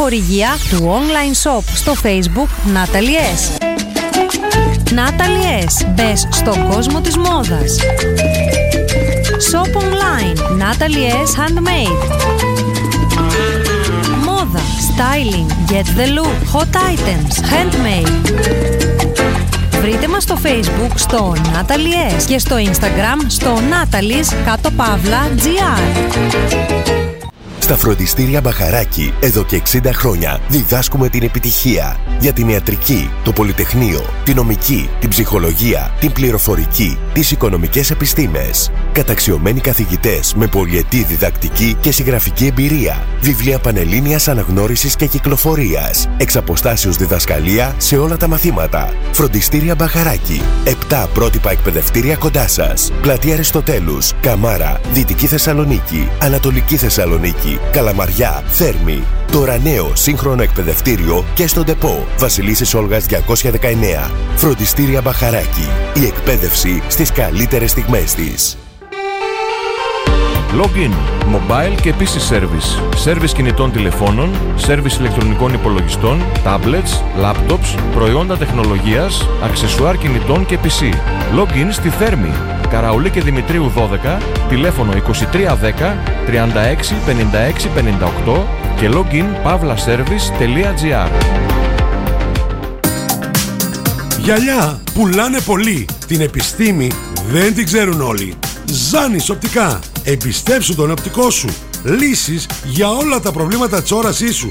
Χορηγία 0.00 0.48
του 0.70 0.92
online 0.92 1.50
shop 1.50 1.62
στο 1.74 1.92
facebook 2.02 2.48
Natalie 2.74 3.36
S. 3.36 3.62
Natalie 4.90 5.64
S. 5.64 5.86
Μπες 5.94 6.28
στον 6.30 6.68
κόσμο 6.70 7.00
της 7.00 7.16
μόδας. 7.16 7.76
Shop 9.52 9.76
online 9.76 10.36
Natalie 10.38 11.12
S. 11.24 11.30
Handmade. 11.40 12.00
Μόδα, 14.24 14.60
styling, 14.90 15.72
get 15.72 15.86
the 15.98 16.06
look, 16.16 16.38
hot 16.54 16.76
items, 16.76 17.34
handmade. 17.52 18.12
Βρείτε 19.80 20.08
μας 20.08 20.22
στο 20.22 20.38
facebook 20.42 20.92
στο 20.94 21.32
Natalie 21.36 22.20
S 22.20 22.22
και 22.26 22.38
στο 22.38 22.56
instagram 22.56 23.24
στο 23.26 23.56
Natalie's 23.56 24.34
κάτω 24.44 24.70
παύλα 24.70 25.28
GR. 25.36 26.89
Στα 27.70 27.78
φροντιστήρια 27.78 28.40
Μπαχαράκι, 28.40 29.14
εδώ 29.20 29.44
και 29.44 29.62
60 29.72 29.80
χρόνια, 29.92 30.40
διδάσκουμε 30.48 31.08
την 31.08 31.22
επιτυχία 31.22 31.96
για 32.20 32.32
την 32.32 32.48
ιατρική, 32.48 33.10
το 33.24 33.32
πολυτεχνείο, 33.32 34.04
την 34.24 34.36
νομική, 34.36 34.90
την 35.00 35.08
ψυχολογία, 35.08 35.94
την 36.00 36.12
πληροφορική, 36.12 36.98
τις 37.12 37.30
οικονομικές 37.30 37.90
επιστήμες. 37.90 38.70
Καταξιωμένοι 38.92 39.60
καθηγητές 39.60 40.34
με 40.34 40.46
πολυετή 40.46 41.02
διδακτική 41.02 41.76
και 41.80 41.92
συγγραφική 41.92 42.46
εμπειρία. 42.46 43.06
Βιβλία 43.20 43.58
πανελλήνιας 43.58 44.28
αναγνώρισης 44.28 44.96
και 44.96 45.06
κυκλοφορίας. 45.06 46.08
Εξ 46.16 46.36
αποστάσεως 46.36 46.96
διδασκαλία 46.96 47.74
σε 47.76 47.96
όλα 47.96 48.16
τα 48.16 48.28
μαθήματα. 48.28 48.92
Φροντιστήρια 49.12 49.74
Μπαχαράκι. 49.74 50.42
7 50.88 51.06
πρότυπα 51.14 51.50
εκπαιδευτήρια 51.50 52.16
κοντά 52.16 52.48
σας. 52.48 52.92
Πλατεία 53.02 53.34
Αριστοτέλους, 53.34 54.12
Καμάρα, 54.20 54.80
Δυτική 54.92 55.26
Θεσσαλονίκη, 55.26 56.08
Ανατολική 56.18 56.76
Θεσσαλονίκη, 56.76 57.58
Καλαμαριά, 57.72 58.42
Θέρμη. 58.46 59.02
Τώρα 59.32 59.58
νέο 59.58 59.96
σύγχρονο 59.96 60.42
εκπαιδευτήριο 60.42 61.24
και 61.34 61.46
στον 61.46 61.64
ΤΕΠΟ 61.64 62.06
Βασιλίσσης 62.18 62.74
Όλγας 62.74 63.06
219. 63.06 64.10
Φροντιστήρια 64.36 65.00
Μπαχαράκι. 65.00 65.68
Η 65.94 66.04
εκπαίδευση 66.04 66.82
στις 66.88 67.12
καλύτερες 67.12 67.70
στιγμές 67.70 68.14
της. 68.14 68.56
Login, 70.60 70.92
mobile 71.34 71.80
και 71.80 71.94
PC 71.98 72.34
service. 72.34 72.98
Service 73.04 73.30
κινητών 73.34 73.72
τηλεφώνων, 73.72 74.30
service 74.66 74.98
ηλεκτρονικών 74.98 75.52
υπολογιστών, 75.52 76.22
tablets, 76.44 77.22
laptops, 77.22 77.78
προϊόντα 77.94 78.36
τεχνολογίας, 78.36 79.28
αξεσουάρ 79.44 79.96
κινητών 79.96 80.46
και 80.46 80.58
PC. 80.62 80.94
Login 81.38 81.68
στη 81.70 81.88
Θέρμη. 81.88 82.59
Καραουλή 82.70 83.10
και 83.10 83.20
Δημητρίου 83.20 83.72
12, 83.76 84.20
τηλέφωνο 84.48 84.92
2310 84.92 84.96
36 86.26 86.40
56 87.06 88.36
58 88.36 88.42
και 88.76 88.90
login 88.92 89.46
pavlaservice.gr 89.46 91.10
Γυαλιά 94.18 94.80
πουλάνε 94.94 95.40
πολύ. 95.40 95.86
Την 96.06 96.20
επιστήμη 96.20 96.90
δεν 97.30 97.54
την 97.54 97.64
ξέρουν 97.64 98.00
όλοι. 98.00 98.34
Ζάνης 98.64 99.30
οπτικά. 99.30 99.78
Εμπιστέψου 100.04 100.74
τον 100.74 100.90
οπτικό 100.90 101.30
σου. 101.30 101.48
Λύσεις 101.84 102.48
για 102.64 102.88
όλα 102.88 103.20
τα 103.20 103.32
προβλήματα 103.32 103.82
της 103.82 103.90
όρασής 103.90 104.36
σου. 104.36 104.50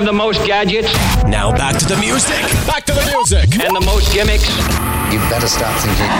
Have 0.02 0.14
the 0.14 0.24
most 0.26 0.40
gadgets. 0.46 0.90
Now 1.38 1.48
back 1.62 1.74
to 1.78 1.86
the 1.86 1.96
music. 2.06 2.42
Back 2.66 2.84
to 2.88 2.92
the 3.00 3.06
music. 3.14 3.46
And 3.64 3.72
the 3.78 3.84
most 3.92 4.06
gimmicks. 4.12 4.48
You 5.12 5.18
better 5.32 5.50
start 5.58 5.74
thinking. 5.84 6.10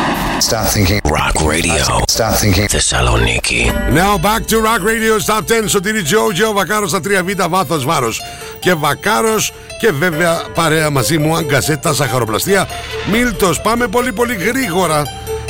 Start 0.41 0.69
thinking. 0.75 1.01
Rock 1.19 1.37
Radio. 1.55 1.83
Start 2.09 2.35
thinking. 2.43 2.67
Thessaloniki. 2.69 3.63
Now 4.03 4.19
back 4.19 4.47
to 4.51 4.57
Rock 4.61 4.83
Radio 4.91 5.19
Stop 5.19 5.47
10 5.47 5.69
Σωτήρι 5.69 6.03
Τζότζο, 6.03 6.53
Βακάρος 6.53 6.91
στα 6.91 7.01
3β 7.05 7.49
βάθος 7.49 7.85
βάρος 7.85 8.21
και 8.61 8.75
Βακάρος 8.75 9.53
και 9.81 9.93
βέβαια 9.93 10.43
παρέα 10.55 10.91
μαζί 10.91 11.19
μου 11.19 11.37
Αγκασέτα, 11.37 11.93
Ζαχαροπλαστεία 11.93 12.69
Μίλτος, 13.11 13.61
πάμε 13.61 13.87
πολύ 13.87 14.13
πολύ 14.13 14.35
γρήγορα 14.35 15.03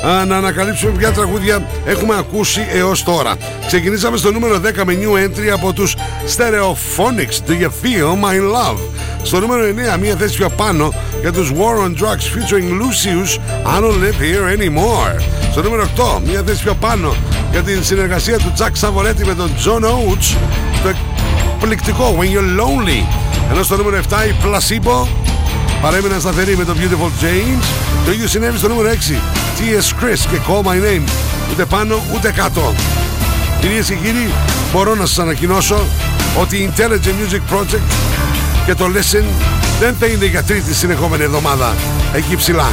α, 0.07 0.25
να 0.25 0.37
ανακαλύψουμε 0.37 0.93
ποια 0.99 1.13
τραγούδια 1.13 1.67
έχουμε 1.85 2.15
ακούσει 2.19 2.67
έως 2.73 3.03
τώρα. 3.03 3.37
Ξεκινήσαμε 3.67 4.17
στο 4.17 4.33
νούμερο 4.33 4.57
10 4.57 4.83
με 4.85 4.99
new 5.03 5.27
entry 5.27 5.49
από 5.53 5.73
τους 5.73 5.95
Stereophonics 6.37 7.51
Do 7.51 7.53
You 7.53 7.67
Feel 7.67 8.25
My 8.25 8.37
Love; 8.55 8.79
Στο 9.23 9.41
νούμερο 9.41 9.63
9 9.95 9.99
μία 9.99 10.17
θέση 10.17 10.37
πιο 10.37 10.49
πάνω 10.49 10.93
για 11.21 11.33
τους 11.33 11.53
War 11.53 11.87
on 11.87 12.03
Drugs 12.03 12.27
featuring 12.35 12.69
Lucius 12.81 13.39
I 13.77 13.81
Don't 13.81 13.99
Live 14.03 14.21
Here 14.21 14.59
Anymore. 14.59 15.21
Στο 15.51 15.63
νούμερο 15.63 15.89
8 15.97 16.21
μία 16.27 16.43
θέση 16.47 16.63
πιο 16.63 16.75
πάνω 16.75 17.15
για 17.51 17.63
την 17.63 17.85
συνεργασία 17.85 18.39
του 18.39 18.53
Jack 18.59 18.81
Savoretti 18.81 19.25
με 19.27 19.35
τον 19.35 19.51
John 19.65 19.85
Oates 19.85 20.37
στο 20.79 20.91
εκπληκτικό 21.59 22.17
When 22.19 22.25
You're 22.25 22.61
Lonely. 22.61 23.07
Ενώ 23.51 23.63
στο 23.63 23.77
νούμερο 23.77 24.03
7 24.11 24.17
η 24.29 24.35
Placebo 24.43 25.07
παρέμειναν 25.83 26.21
σταθεροί 26.21 26.57
με 26.57 26.65
τον 26.65 26.77
Beautiful 26.77 27.25
James 27.25 27.65
το 28.05 28.13
ίδιο 28.13 28.29
συνέβη 28.29 28.59
στο 28.59 28.69
νούμερο 28.69 28.89
6 28.89 28.93
T.S. 29.59 30.05
Chris 30.05 30.19
και 30.31 30.39
Call 30.49 30.67
My 30.67 30.75
Name. 30.75 31.09
Ούτε 31.51 31.65
πάνω 31.65 32.03
ούτε 32.15 32.31
κάτω. 32.33 32.75
Κυρίες 33.61 33.87
και 33.87 33.95
κύριοι 33.95 34.33
μπορώ 34.73 34.95
να 34.95 35.07
σας 35.07 35.19
ανακοινώσω 35.19 35.87
ότι 36.41 36.57
η 36.57 36.73
Intelligent 36.73 37.33
Music 37.33 37.55
Project 37.55 37.93
και 38.67 38.75
το 38.75 38.85
Listen 38.85 39.25
δεν 39.81 39.95
θα 40.01 40.07
είναι 40.07 40.25
για 40.25 40.43
τρίτη 40.43 40.75
συνεχόμενη 40.75 41.23
εβδομάδα. 41.23 41.75
Εκεί 42.15 42.37
ψηλά. 42.37 42.73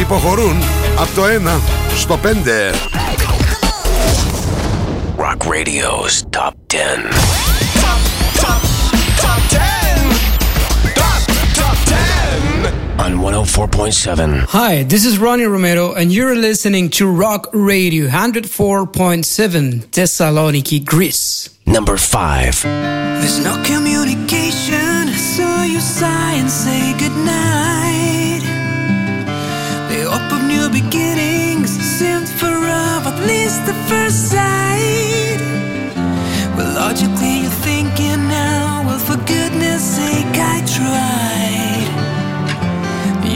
Υποχωρούν 0.00 0.56
από 0.96 1.14
το 1.14 1.22
1 1.46 1.60
στο 1.96 2.18
5 2.22 2.26
Rock 5.18 5.46
Radio's 5.46 6.22
Top 6.30 6.52
10. 6.72 7.47
On 13.08 13.14
104.7. 13.14 14.44
Hi, 14.48 14.82
this 14.82 15.06
is 15.06 15.18
Ronnie 15.18 15.44
Romero, 15.44 15.94
and 15.94 16.12
you're 16.12 16.36
listening 16.36 16.90
to 16.90 17.10
Rock 17.10 17.48
Radio 17.54 18.06
104.7 18.06 19.86
Thessaloniki, 19.86 20.84
Greece. 20.84 21.48
Number 21.64 21.96
5. 21.96 22.62
There's 22.64 23.42
no 23.42 23.62
communication. 23.64 25.08
I 25.08 25.16
saw 25.16 25.62
you 25.62 25.80
sigh 25.80 26.34
and 26.34 26.50
say 26.50 26.92
goodnight. 26.98 28.42
The 29.88 30.04
hope 30.10 30.30
of 30.30 30.44
new 30.44 30.68
beginnings 30.68 31.70
seemed 31.70 32.28
far 32.28 32.58
off, 32.58 33.06
at 33.06 33.26
least 33.26 33.64
the 33.64 33.72
first 33.88 34.27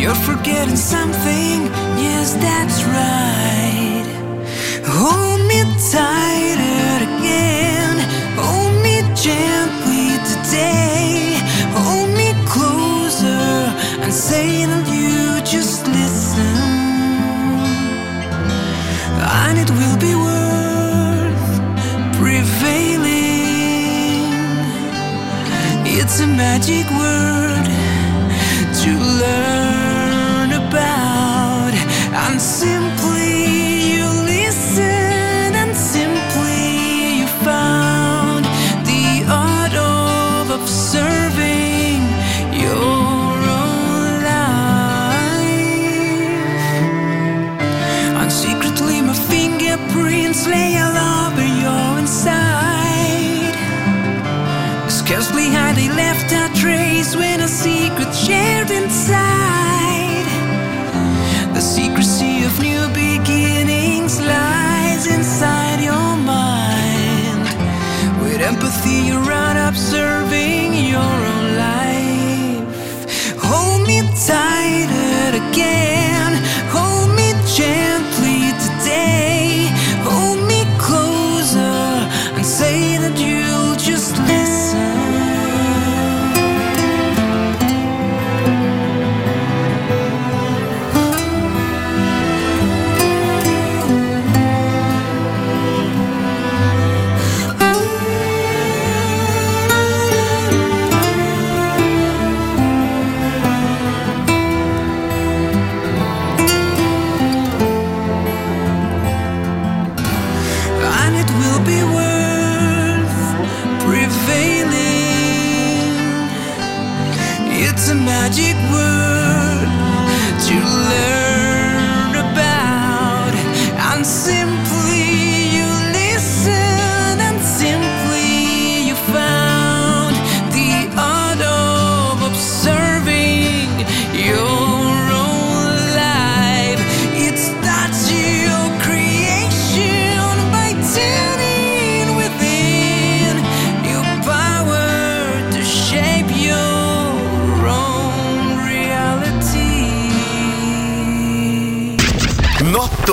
You're 0.03 0.17
forgetting 0.17 0.75
something. 0.75 1.63
Yes, 1.97 2.35
that's 2.35 2.83
right. 2.83 4.05
Hold 4.85 5.47
me 5.47 5.63
tighter 5.93 7.05
again. 7.07 7.95
Hold 8.35 8.75
me 8.83 8.97
gently 9.15 10.19
today. 10.27 11.39
Hold 11.85 12.11
me 12.19 12.35
closer 12.49 13.71
and 14.03 14.13
say 14.13 14.67
that 14.67 14.89
you 14.89 15.41
just 15.47 15.87
listen. 15.87 16.57
And 19.45 19.57
it 19.57 19.71
will 19.71 19.99
be 19.99 20.17
worth 20.17 21.53
prevailing. 22.19 23.13
It's 25.87 26.19
a 26.19 26.27
magic 26.27 26.91
word 26.91 27.67
to 28.83 28.91
learn 28.99 29.52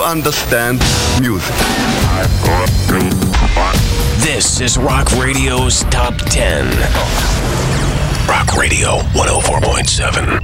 understand 0.10 0.82
music. 1.22 1.56
This 4.28 4.60
is 4.60 4.76
Rock 4.78 5.08
Radio's 5.26 5.84
Top 5.92 6.16
10. 6.26 6.66
Rock 8.28 8.50
Radio 8.58 8.90
104.7. 9.14 10.40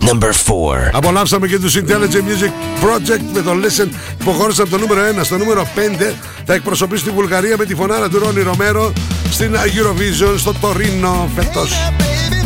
Number 0.00 0.32
4. 0.32 0.90
Απολαύσαμε 0.92 1.46
και 1.46 1.58
τους 1.58 1.76
Intelligent 1.76 2.24
Music 2.28 2.52
Project 2.84 3.22
με 3.32 3.42
το 3.42 3.50
Listen 3.50 3.88
που 4.18 4.24
προχώρησαν 4.24 4.66
από 4.66 4.78
το 4.78 4.86
νούμερο 4.86 5.20
1 5.20 5.24
στο 5.24 5.36
νούμερο 5.36 5.66
5 6.10 6.12
θα 6.44 6.54
εκπροσωπήσει 6.54 7.04
τη 7.04 7.10
Βουλγαρία 7.10 7.56
με 7.56 7.64
τη 7.64 7.74
φωνάρα 7.74 8.08
του 8.08 8.18
Ρόνι 8.18 8.42
Ρομέρο 8.42 8.92
στην 9.30 9.54
Eurovision 9.54 10.34
στο 10.36 10.54
Τωρίνο 10.60 11.28
φέτος 11.36 11.72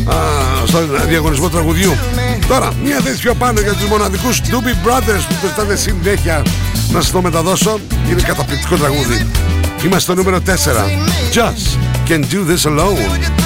α, 0.05 0.15
στο 0.67 0.79
διαγωνισμό 1.07 1.49
τραγουδιού 1.49 1.93
τώρα 2.53 2.73
μια 2.85 3.01
θέση 3.01 3.21
πιο 3.21 3.35
πάνω 3.35 3.61
για 3.61 3.73
τους 3.73 3.85
μοναδικούς 3.85 4.41
Doobie 4.41 4.89
Brothers 4.89 5.25
που 5.29 5.35
πετάνε 5.43 5.77
συνέχεια 5.77 6.43
να 6.91 7.01
σας 7.01 7.11
το 7.11 7.23
μεταδώσω. 7.23 7.81
Είναι 8.11 8.21
καταπληκτικό 8.21 8.77
τραγούδι. 8.77 9.27
Είμαστε 9.85 10.01
στο 10.01 10.15
νούμερο 10.15 10.41
4 10.47 10.51
Just 11.35 11.79
Can 12.09 12.21
Do 12.21 12.51
This 12.51 12.71
Alone 12.71 13.42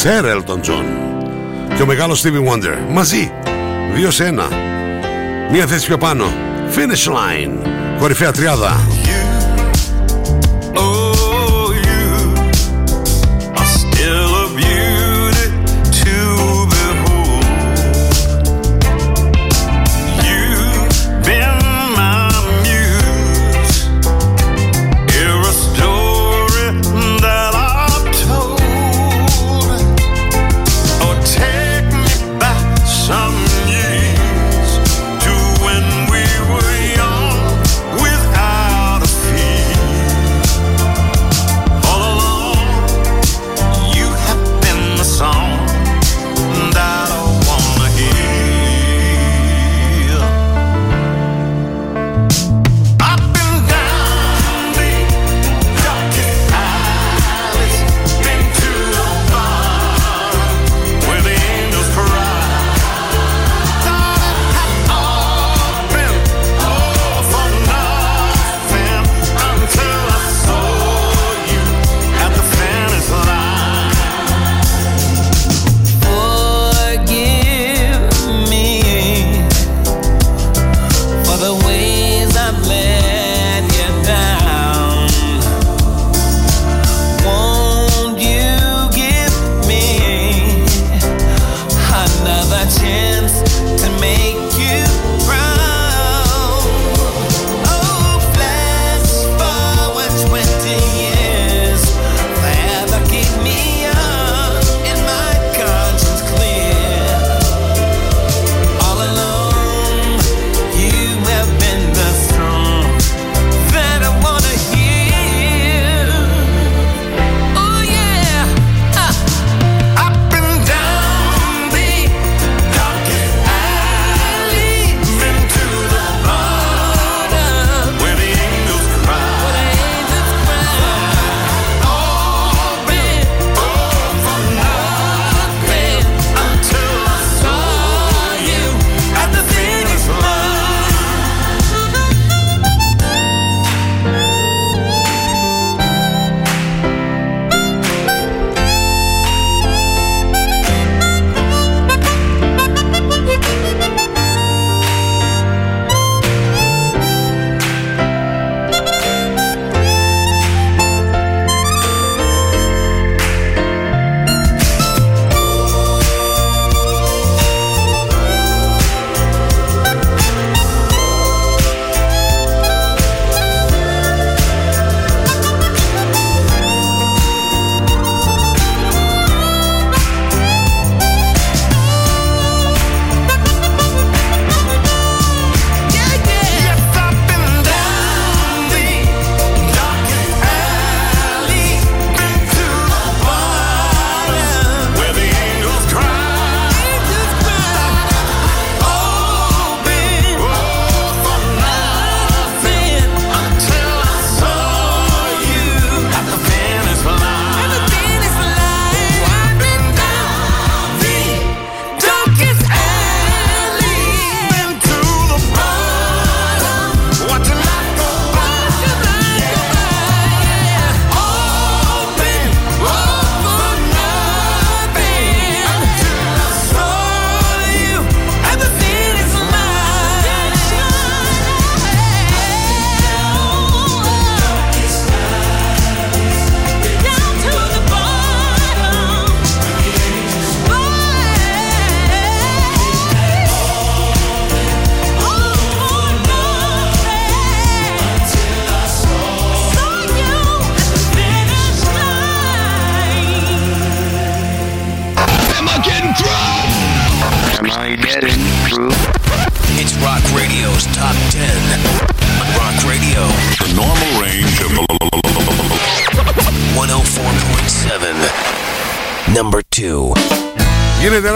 Sir 0.00 0.24
Elton 0.24 0.60
John 0.68 0.84
Και 1.76 1.82
ο 1.82 1.86
μεγάλος 1.86 2.22
Stevie 2.24 2.52
Wonder. 2.52 2.76
Μαζί, 2.88 3.32
δύο 3.94 4.10
σε 4.10 4.24
ένα. 4.24 4.48
Μία 5.50 5.66
θέση 5.66 5.86
πιο 5.86 5.98
πάνω. 5.98 6.24
Finish 6.74 7.08
Line. 7.10 7.66
Κορυφαία 7.98 8.32
τριάδα 8.32 8.80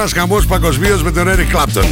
Γίνεται 0.06 0.20
ένας 0.20 0.28
χαμός 0.28 0.46
παγκοσμίως 0.46 1.02
με 1.02 1.10
τον 1.10 1.28
Eric 1.28 1.56
Clapton. 1.56 1.86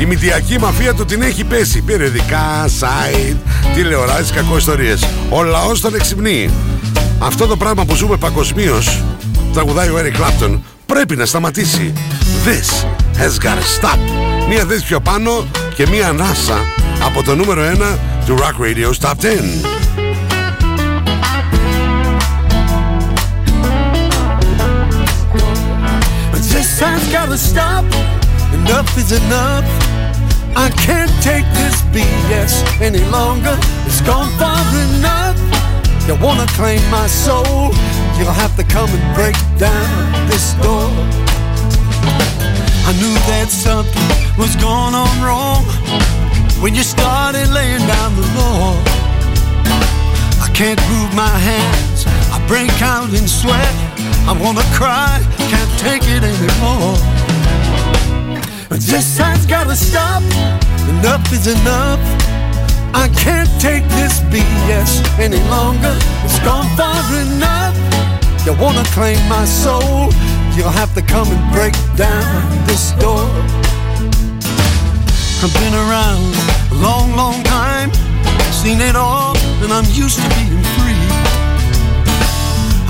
Η 0.00 0.06
μηδιακή 0.06 0.58
μαφία 0.58 0.94
του 0.94 1.04
την 1.04 1.22
έχει 1.22 1.44
πέσει. 1.44 1.82
Περιοδικά, 1.82 2.68
site, 2.80 3.36
τηλεοράσεις, 3.74 4.30
κακοϊστορίες. 4.30 5.04
Ο 5.28 5.42
λαός 5.42 5.80
τον 5.80 5.94
εξυμνεί. 5.94 6.50
Αυτό 7.18 7.46
το 7.46 7.56
πράγμα 7.56 7.84
που 7.84 7.94
ζούμε 7.94 8.16
παγκοσμίως, 8.16 9.02
τραγουδάει 9.52 9.88
ο 9.88 9.98
Eric 9.98 10.20
Clapton, 10.20 10.58
πρέπει 10.86 11.16
να 11.16 11.26
σταματήσει. 11.26 11.92
This 12.44 12.84
has 13.20 13.44
gotta 13.44 13.80
stop. 13.80 13.98
Μία 14.48 14.64
θέση 14.64 14.84
πιο 14.84 15.00
πάνω 15.00 15.46
και 15.74 15.86
μία 15.90 16.08
ανάσα 16.08 16.58
από 17.04 17.22
το 17.22 17.34
νούμερο 17.34 17.62
1 17.62 17.98
του 18.26 18.36
Rock 18.38 18.64
Radio's 18.64 19.08
Top 19.08 19.14
10. 19.14 19.77
Has 26.88 27.12
gotta 27.12 27.36
stop. 27.36 27.84
Enough 28.54 28.88
is 28.96 29.12
enough. 29.12 29.68
I 30.56 30.70
can't 30.86 31.12
take 31.22 31.44
this 31.60 31.76
BS 31.92 32.64
any 32.80 33.04
longer. 33.12 33.56
It's 33.84 34.00
gone 34.00 34.30
far 34.40 34.56
enough. 34.88 35.36
You 36.08 36.16
wanna 36.24 36.46
claim 36.56 36.80
my 36.90 37.06
soul? 37.06 37.76
You'll 38.16 38.38
have 38.44 38.56
to 38.56 38.64
come 38.64 38.88
and 38.88 39.04
break 39.14 39.36
down 39.60 40.28
this 40.30 40.54
door. 40.64 40.88
I 42.88 42.92
knew 43.00 43.14
that 43.28 43.48
something 43.52 44.08
was 44.40 44.56
going 44.56 44.94
on 44.96 45.12
wrong 45.20 45.64
when 46.62 46.74
you 46.74 46.82
started 46.82 47.48
laying 47.52 47.84
down 47.86 48.16
the 48.16 48.26
law. 48.40 48.72
I 50.40 50.48
can't 50.54 50.80
move 50.88 51.12
my 51.14 51.36
hands. 51.50 52.06
I 52.32 52.40
break 52.48 52.72
out 52.80 53.12
in 53.12 53.28
sweat. 53.28 53.74
I 54.24 54.32
wanna 54.40 54.64
cry. 54.72 55.20
Take 55.78 56.02
it 56.04 56.24
anymore. 56.24 56.96
This 58.70 59.16
has 59.18 59.46
gotta 59.46 59.76
stop. 59.76 60.22
Enough 60.88 61.32
is 61.32 61.46
enough. 61.46 62.00
I 62.94 63.08
can't 63.14 63.48
take 63.60 63.84
this 63.90 64.20
BS 64.30 65.02
any 65.18 65.38
longer. 65.48 65.94
It's 66.24 66.38
gone 66.40 66.66
far 66.76 67.02
enough. 67.14 67.76
You 68.44 68.54
wanna 68.54 68.84
claim 68.96 69.20
my 69.28 69.44
soul? 69.44 70.10
You'll 70.56 70.74
have 70.82 70.92
to 70.94 71.02
come 71.02 71.28
and 71.30 71.52
break 71.52 71.74
down 71.96 72.66
this 72.66 72.92
door. 72.98 73.28
I've 75.40 75.54
been 75.54 75.74
around 75.74 76.34
a 76.72 76.78
long, 76.82 77.14
long 77.14 77.44
time, 77.44 77.92
seen 78.50 78.80
it 78.80 78.96
all, 78.96 79.36
and 79.62 79.72
I'm 79.72 79.86
used 79.92 80.18
to 80.18 80.28
being 80.34 80.62
free. 80.74 80.98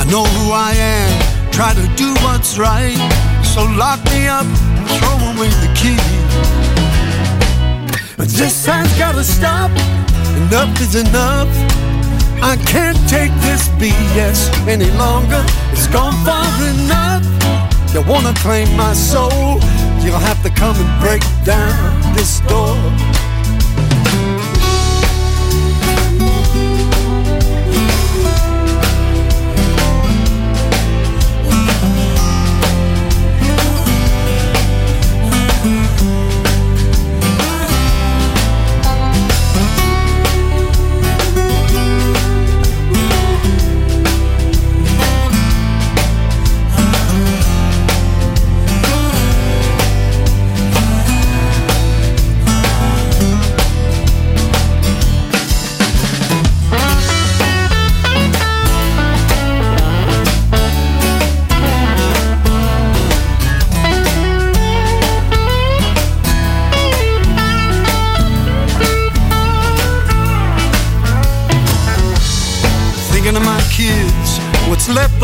I 0.01 0.05
know 0.09 0.25
who 0.25 0.53
I 0.53 0.73
am, 0.73 1.38
try 1.59 1.75
to 1.75 1.89
do 1.97 2.15
what's 2.23 2.57
right, 2.57 2.95
so 3.43 3.65
lock 3.75 3.99
me 4.13 4.29
up 4.29 4.47
and 4.47 4.87
throw 4.95 5.17
away 5.35 5.51
the 5.59 5.71
key. 5.75 5.99
But 8.17 8.29
this 8.29 8.65
has 8.67 8.87
gotta 8.97 9.25
stop, 9.25 9.73
enough 10.37 10.81
is 10.81 10.95
enough. 10.95 11.49
I 12.41 12.55
can't 12.65 12.97
take 13.09 13.33
this 13.43 13.67
BS 13.81 14.69
any 14.69 14.89
longer, 14.93 15.45
it's 15.73 15.89
gone 15.89 16.15
far 16.25 16.47
enough. 16.63 17.27
You 17.93 18.03
wanna 18.03 18.35
claim 18.35 18.69
my 18.77 18.93
soul? 18.93 19.59
You'll 19.99 20.25
have 20.31 20.41
to 20.45 20.51
come 20.51 20.77
and 20.79 20.91
break 21.03 21.25
down 21.45 22.15
this 22.15 22.39
door. 22.47 22.79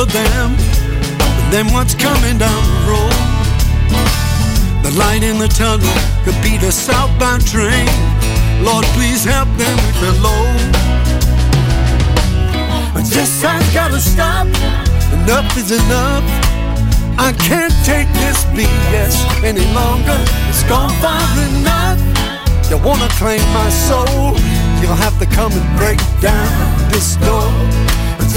For 0.04 0.12
them, 0.12 0.50
and 0.50 1.52
then 1.52 1.66
what's 1.72 1.94
coming 1.94 2.36
down 2.38 2.62
the 2.68 2.80
road. 2.90 3.16
The 4.82 4.92
light 4.98 5.22
in 5.22 5.38
the 5.38 5.48
tunnel 5.48 5.96
could 6.24 6.36
be 6.42 6.58
the 6.58 6.72
southbound 6.72 7.46
train. 7.46 7.88
Lord, 8.62 8.84
please 8.96 9.24
help 9.24 9.48
them 9.56 9.76
with 9.86 9.98
the 10.00 10.12
load. 10.24 10.60
But 12.92 13.04
this 13.08 13.42
has 13.42 13.64
gotta 13.72 14.00
stop. 14.00 14.46
Enough 15.16 15.56
is 15.56 15.70
enough. 15.72 16.24
I 17.16 17.32
can't 17.48 17.74
take 17.84 18.08
this 18.20 18.44
BS 18.56 19.16
any 19.44 19.64
longer. 19.72 20.18
It's 20.48 20.64
gone 20.64 20.92
far 21.00 21.24
enough. 21.48 22.00
You 22.70 22.78
wanna 22.78 23.08
claim 23.20 23.44
my 23.52 23.70
soul? 23.70 24.36
You'll 24.80 25.00
have 25.06 25.18
to 25.20 25.26
come 25.26 25.52
and 25.52 25.78
break 25.78 26.00
down 26.20 26.90
this 26.90 27.16
door. 27.16 27.93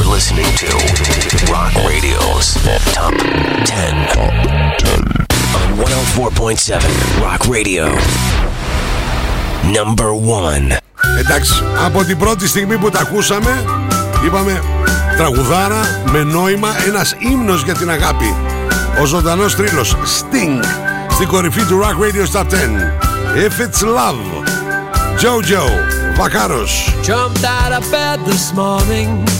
You're 0.00 0.12
listening 0.12 0.50
to 0.64 0.68
Rock 1.52 1.74
Radio's 1.84 2.54
Top 2.96 3.12
10. 3.66 3.92
On 5.58 5.76
104.7 5.76 7.20
Rock 7.20 7.46
Radio. 7.46 7.84
Number 9.76 10.14
1. 10.14 10.76
Εντάξει, 11.18 11.62
από 11.84 12.04
την 12.04 12.18
πρώτη 12.18 12.48
στιγμή 12.48 12.78
που 12.78 12.90
τα 12.90 13.00
ακούσαμε, 13.00 13.64
είπαμε 14.26 14.62
Τραγουδάρα 15.16 16.02
με 16.12 16.22
νόημα 16.22 16.68
ένας 16.86 17.16
ύμνος 17.18 17.62
για 17.62 17.74
την 17.74 17.90
αγάπη. 17.90 18.34
Ο 19.00 19.04
ζωντανός 19.04 19.56
τρίλος 19.56 19.96
Sting 19.96 20.64
στην 21.10 21.28
κορυφή 21.28 21.62
του 21.62 21.80
Rock 21.82 22.02
Radio 22.04 22.40
Top 22.40 22.48
10. 22.48 22.54
If 23.36 23.58
it's 23.60 23.82
love. 23.82 24.44
Jojo, 25.20 25.64
Βακάρος. 26.16 26.94
Jumped 27.02 27.44
out 27.44 27.72
of 27.78 27.90
bed 27.90 28.18
this 28.26 28.52
morning 28.54 29.39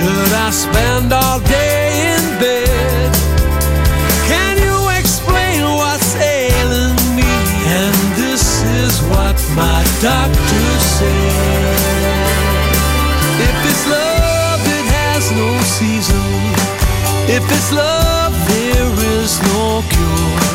Should 0.00 0.32
I 0.32 0.48
spend 0.48 1.12
all 1.12 1.40
day 1.40 2.16
in 2.16 2.24
bed? 2.40 3.12
Can 4.32 4.56
you 4.56 4.78
explain 4.96 5.60
what's 5.76 6.16
ailing 6.16 6.96
me? 7.12 7.28
And 7.68 7.94
this 8.16 8.64
is 8.80 8.96
what 9.12 9.36
my 9.52 9.84
doctor 10.00 10.68
said. 10.96 11.84
If 13.44 13.56
it's 13.68 13.84
love, 13.92 14.62
it 14.64 14.86
has 14.88 15.24
no 15.36 15.48
season. 15.76 16.32
If 17.28 17.44
it's 17.52 17.70
love, 17.70 18.32
there 18.48 18.90
is 19.20 19.36
no 19.52 19.84
cure. 19.84 20.48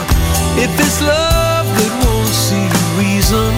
If 0.58 0.74
it's 0.82 1.02
love, 1.06 1.70
it 1.86 1.94
won't 2.02 2.34
see 2.34 2.66
reason. 2.98 3.54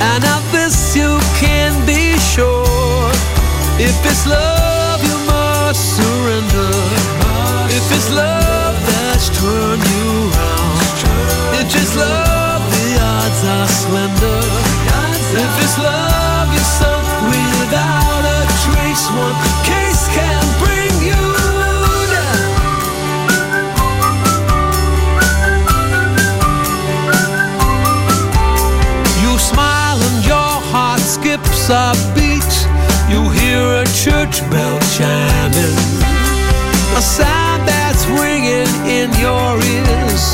And 0.00 0.24
of 0.24 0.42
this 0.50 0.96
you 0.96 1.20
can 1.36 1.76
be 1.84 2.16
sure. 2.32 3.12
If 3.76 3.96
it's 4.06 4.26
love, 4.26 4.83
must 5.66 5.96
surrender. 5.96 6.72
If 7.78 7.86
it's 7.96 8.10
love 8.10 8.76
that's 8.88 9.28
turned 9.38 9.84
you 9.92 10.08
round. 10.36 10.78
If 11.60 11.68
it's 11.80 11.94
love, 11.96 12.62
the 12.74 12.88
odds 13.14 13.40
are 13.54 13.68
slender. 13.82 14.42
If 15.44 15.52
it's 15.64 15.76
love, 15.78 16.48
you're 16.54 16.72
sunk 16.80 17.06
without 17.32 18.24
a 18.36 18.40
trace. 18.64 19.04
One 19.24 19.36
case 19.70 20.04
can 20.16 20.43
church 33.94 34.42
bell 34.50 34.78
chiming. 34.98 35.78
A 36.98 37.02
sound 37.02 37.62
that's 37.62 38.04
ringing 38.10 38.66
in 38.90 39.08
your 39.22 39.54
ears 39.62 40.24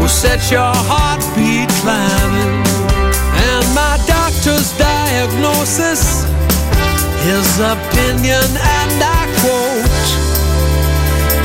will 0.00 0.08
set 0.10 0.50
your 0.50 0.74
heartbeat 0.90 1.70
climbing. 1.78 2.58
And 3.46 3.64
my 3.72 4.02
doctor's 4.06 4.76
diagnosis, 4.76 6.26
his 7.22 7.48
opinion, 7.62 8.48
and 8.82 8.98
I 8.98 9.22
quote 9.38 10.06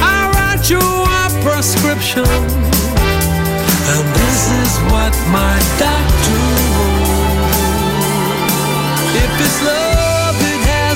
I 0.01 0.31
write 0.33 0.65
you 0.73 0.81
a 0.81 1.25
prescription. 1.45 2.25
And 3.93 4.05
this 4.17 4.41
is 4.63 4.73
what 4.89 5.13
my 5.29 5.55
doctor 5.77 6.41
wrote. 6.73 7.29
If 9.21 9.31
it's 9.45 9.61
love, 9.63 9.88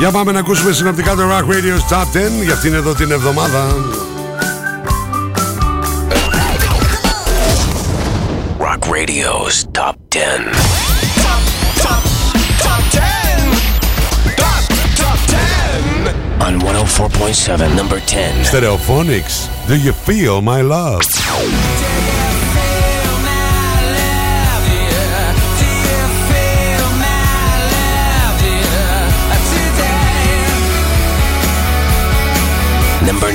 Για 0.00 0.10
πάμε 0.10 0.32
να 0.32 0.38
ακούσουμε 0.38 0.72
συνοπτικά 0.72 1.14
το 1.14 1.22
Rock 1.22 1.42
Radio 1.42 1.94
Top 1.94 2.40
10 2.40 2.42
για 2.42 2.52
αυτήν 2.52 2.74
εδώ 2.74 2.94
την 2.94 3.10
εβδομάδα. 3.10 3.74
Rock 8.58 8.88
Radio's 8.88 9.64
Top 9.78 9.94
10. 10.08 10.18
On 16.46 16.58
104.7, 16.58 17.76
number 17.76 18.00
10. 18.06 18.44
Stereophonics, 18.44 19.36
do 19.68 19.76
you 19.76 19.92
feel 19.92 20.40
my 20.40 20.62
love? 20.62 21.02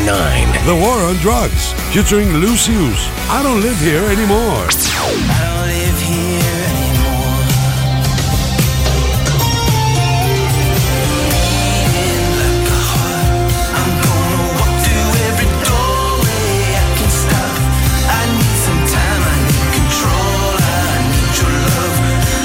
The 0.06 0.78
War 0.80 1.00
on 1.10 1.16
Drugs, 1.16 1.74
featuring 1.92 2.32
Lucius. 2.34 3.10
I 3.28 3.42
don't 3.42 3.60
live 3.60 3.80
here 3.80 4.04
anymore. 4.06 4.68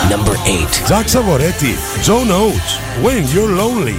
Number 0.09 0.35
8. 0.47 0.89
Zach 0.89 1.07
Savoretti, 1.09 1.77
Joe 2.03 2.25
Notes, 2.25 2.79
When 3.03 3.29
You're 3.29 3.55
Lonely. 3.55 3.99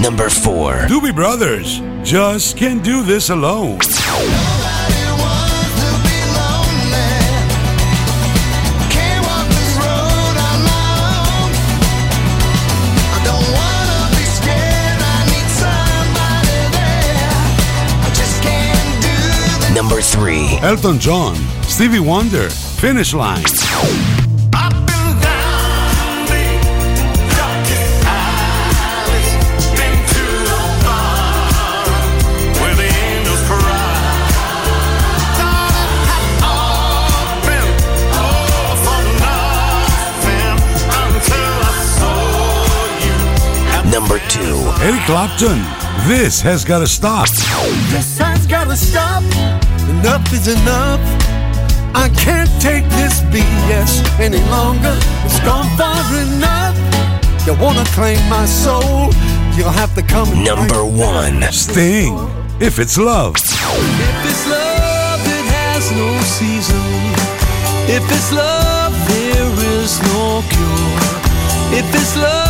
Number 0.00 0.30
four. 0.30 0.72
Doobie 0.88 1.14
Brothers 1.14 1.80
just 2.02 2.56
can't 2.56 2.82
do 2.82 3.02
this 3.02 3.28
alone. 3.28 3.78
Number 19.74 20.00
three. 20.00 20.58
Elton 20.62 20.98
John, 20.98 21.36
Stevie 21.62 22.00
Wonder, 22.00 22.48
Finish 22.48 23.12
Line. 23.12 23.44
Two. 44.28 44.56
Eric 44.82 45.00
Clapton, 45.06 45.58
This 46.06 46.40
Has 46.40 46.64
Gotta 46.64 46.86
Stop. 46.86 47.28
This 47.90 48.18
has 48.18 48.46
gotta 48.46 48.76
stop. 48.76 49.22
Enough 49.88 50.32
is 50.32 50.48
enough. 50.48 51.00
I 51.94 52.08
can't 52.16 52.50
take 52.60 52.84
this 52.90 53.20
BS 53.32 54.02
any 54.20 54.42
longer. 54.50 54.96
It's 55.24 55.40
gone 55.40 55.68
far 55.76 56.04
enough. 56.16 56.76
You 57.46 57.54
wanna 57.54 57.84
claim 57.96 58.20
my 58.28 58.46
soul? 58.46 59.12
You'll 59.56 59.76
have 59.82 59.94
to 59.94 60.02
come. 60.02 60.44
Number 60.44 60.84
one. 60.84 61.42
Sting, 61.52 62.14
If 62.60 62.78
It's 62.78 62.96
Love. 62.98 63.36
If 63.36 64.24
it's 64.30 64.46
love, 64.48 65.20
it 65.36 65.46
has 65.56 65.90
no 65.92 66.08
season. 66.22 66.84
If 67.88 68.04
it's 68.10 68.32
love, 68.32 68.92
there 69.08 69.50
is 69.78 70.00
no 70.12 70.42
cure. 70.48 71.78
If 71.78 71.94
it's 71.94 72.16
love 72.16 72.49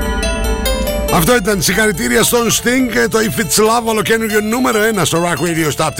Αυτό 1.13 1.35
ήταν 1.35 1.61
συγχαρητήρια 1.61 2.23
στον 2.23 2.49
Sting 2.49 2.91
και 2.91 3.07
το 3.07 3.19
If 3.19 3.39
It's 3.39 3.59
Love 3.59 3.83
ολοκένουργιο 3.85 4.41
νούμερο 4.41 4.79
1 4.99 5.01
στο 5.03 5.23
Rock 5.23 5.37
Radio 5.45 5.71
Top 5.85 5.87
10 5.87 5.91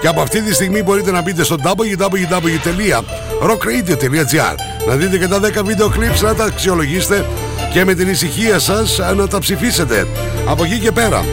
και 0.00 0.06
από 0.06 0.20
αυτή 0.20 0.42
τη 0.42 0.54
στιγμή 0.54 0.82
μπορείτε 0.82 1.10
να 1.10 1.22
μπείτε 1.22 1.44
στο 1.44 1.56
www.rockradio.gr 1.62 4.54
να 4.86 4.94
δείτε 4.94 5.18
και 5.18 5.28
τα 5.28 5.40
10 5.40 5.64
βίντεο 5.64 5.92
clips 5.96 6.20
να 6.22 6.34
τα 6.34 6.44
αξιολογήσετε 6.44 7.24
και 7.72 7.84
με 7.84 7.94
την 7.94 8.08
ησυχία 8.08 8.58
σας 8.58 9.00
να 9.16 9.28
τα 9.28 9.38
ψηφίσετε. 9.38 10.06
Από 10.46 10.64
εκεί 10.64 10.78
και 10.78 10.92
πέρα 10.92 11.24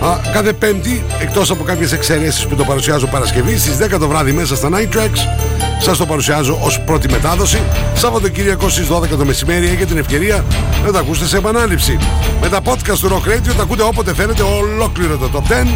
Α, 0.00 0.18
κάθε 0.32 0.52
πέμπτη, 0.52 1.04
εκτός 1.20 1.50
από 1.50 1.64
κάποιες 1.64 1.92
εξαιρέσεις 1.92 2.46
που 2.46 2.54
το 2.54 2.64
παρουσιάζω 2.64 3.06
Παρασκευή 3.06 3.58
στις 3.58 3.76
10 3.76 3.98
το 3.98 4.08
βράδυ 4.08 4.32
μέσα 4.32 4.56
στα 4.56 4.68
Night 4.72 4.96
Tracks 4.96 5.50
σας 5.82 5.98
το 5.98 6.06
παρουσιάζω 6.06 6.58
ως 6.62 6.80
πρώτη 6.80 7.08
μετάδοση. 7.08 7.62
Σαββατοκύριακο 7.94 8.68
στις 8.68 8.88
12 8.88 9.16
το 9.16 9.24
μεσημέρι 9.24 9.66
έχετε 9.66 9.84
την 9.84 9.98
ευκαιρία 9.98 10.44
να 10.84 10.92
τα 10.92 10.98
ακούσετε 10.98 11.26
σε 11.26 11.36
επανάληψη. 11.36 11.98
Με 12.40 12.48
τα 12.48 12.60
podcast 12.64 12.98
του 13.00 13.08
Rock 13.08 13.28
Radio 13.28 13.54
τα 13.56 13.62
ακούτε 13.62 13.82
όποτε 13.82 14.14
θέλετε 14.14 14.42
ολόκληρο 14.42 15.16
το 15.16 15.30
Top 15.32 15.52
10 15.52 15.66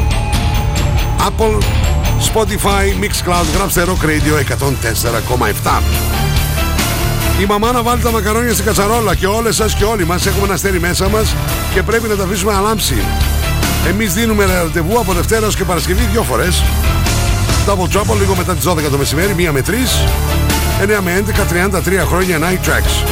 Apple, 1.28 1.62
Spotify, 2.32 3.04
Mixcloud, 3.04 3.44
γράψτε 3.56 3.84
Rock 3.84 4.04
Radio 4.04 4.54
104,7 5.64 5.82
η 7.40 7.44
μαμά 7.48 7.72
να 7.72 7.82
βάλει 7.82 8.02
τα 8.02 8.10
μακαρόνια 8.10 8.52
στην 8.52 8.64
κατσαρόλα 8.64 9.14
και 9.14 9.26
όλες 9.26 9.54
σας 9.54 9.74
και 9.74 9.84
όλοι 9.84 10.06
μας 10.06 10.26
έχουμε 10.26 10.44
ένα 10.44 10.54
αστέρι 10.54 10.80
μέσα 10.80 11.08
μας 11.08 11.34
και 11.74 11.82
πρέπει 11.82 12.08
να 12.08 12.16
τα 12.16 12.24
αφήσουμε 12.24 12.52
να 12.52 12.60
λάμψει. 12.60 12.94
Εμείς 13.88 14.14
δίνουμε 14.14 14.44
ραντεβού 14.44 14.98
από 14.98 15.12
Δευτέρα 15.12 15.46
ως 15.46 15.56
και 15.56 15.64
Παρασκευή 15.64 16.04
δύο 16.12 16.22
φορές. 16.22 16.62
Double 17.66 17.96
Trouble 17.96 18.18
λίγο 18.18 18.34
μετά 18.36 18.54
τις 18.54 18.64
12 18.64 18.90
το 18.90 18.98
μεσημέρι, 18.98 19.34
1 19.38 19.52
με 19.52 19.60
3, 19.60 19.72
9 20.80 21.00
με 21.00 21.12
11, 21.12 21.44
33 21.44 22.04
χρόνια 22.06 22.38
Night 22.38 22.66
Tracks. 22.66 23.08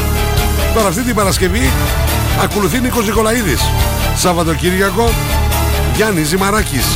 Τώρα 0.74 0.88
αυτή 0.88 1.02
την 1.02 1.14
Παρασκευή 1.14 1.70
ακολουθεί 2.42 2.80
Νίκος 2.80 3.06
Νικολαίδης. 3.06 3.60
Σαββατοκύριακο 4.16 5.10
Γιάννης 5.96 6.28
Ζημαράκης. 6.28 6.86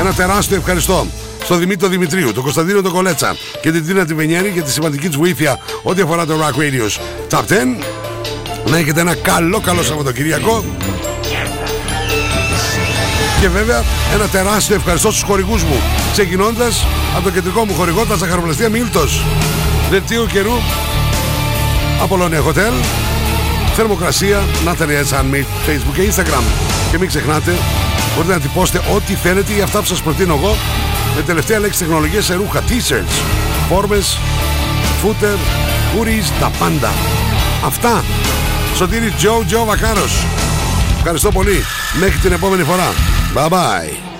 Ένα 0.00 0.12
τεράστιο 0.12 0.56
ευχαριστώ 0.56 1.06
στον 1.44 1.58
Δημήτρη 1.58 1.88
Δημητρίου, 1.88 2.32
τον 2.32 2.42
Κωνσταντίνο 2.42 2.82
τον 2.82 2.92
Κολέτσα 2.92 3.36
και 3.60 3.72
την 3.72 3.86
Τίνα 3.86 4.04
Τιβενιέρη 4.04 4.48
για 4.48 4.62
τη 4.62 4.70
σημαντική 4.70 5.06
της 5.06 5.16
βοήθεια 5.16 5.58
ό,τι 5.82 6.02
αφορά 6.02 6.26
το 6.26 6.34
Rock 6.40 6.60
Radio's 6.60 6.98
Top 7.30 7.42
10. 7.42 7.84
Να 8.70 8.76
έχετε 8.76 9.00
ένα 9.00 9.14
καλό 9.14 9.60
καλό 9.60 9.82
Σαββατοκυριακό 9.82 10.64
και 13.44 13.50
βέβαια 13.50 13.82
ένα 14.14 14.28
τεράστιο 14.28 14.74
ευχαριστώ 14.74 15.10
στους 15.10 15.22
χορηγούς 15.22 15.62
μου. 15.62 15.80
Ξεκινώντας 16.12 16.86
από 17.14 17.24
το 17.24 17.30
κεντρικό 17.30 17.64
μου 17.64 17.74
χορηγό 17.74 18.04
τα 18.04 18.16
ζαχαροπλαστεία 18.16 18.68
Μίλτος. 18.68 19.24
Δελτίο 19.90 20.26
καιρού 20.26 20.52
Απολώνια 22.02 22.42
Hotel 22.42 22.72
Θερμοκρασία 23.74 24.42
Natalie 24.66 25.14
Handmade 25.14 25.68
Facebook 25.68 25.94
και 25.94 26.12
Instagram. 26.12 26.42
Και 26.90 26.98
μην 26.98 27.08
ξεχνάτε 27.08 27.52
μπορείτε 28.14 28.32
να 28.32 28.40
τυπώσετε 28.40 28.80
ό,τι 28.94 29.14
θέλετε 29.14 29.52
ή 29.52 29.60
αυτά 29.60 29.78
που 29.78 29.86
σας 29.86 30.02
προτείνω 30.02 30.34
εγώ 30.34 30.56
με 31.16 31.22
τελευταία 31.22 31.58
λέξη 31.58 31.78
τεχνολογίας 31.78 32.24
σε 32.24 32.34
ρούχα 32.34 32.62
t-shirts, 32.68 33.22
φόρμες, 33.68 34.18
footer, 35.02 35.38
hoodies, 35.94 36.32
τα 36.40 36.50
πάντα. 36.58 36.92
Αυτά. 37.64 38.04
Σωτήρι 38.76 39.10
Τζο 39.10 39.42
Τζο 39.46 39.64
Βακάρος. 39.64 40.26
Ευχαριστώ 40.96 41.30
πολύ. 41.30 41.64
Μέχρι 42.00 42.18
την 42.18 42.32
επόμενη 42.32 42.62
φορά. 42.62 42.92
Bye 43.34 43.48
bye. 43.48 44.13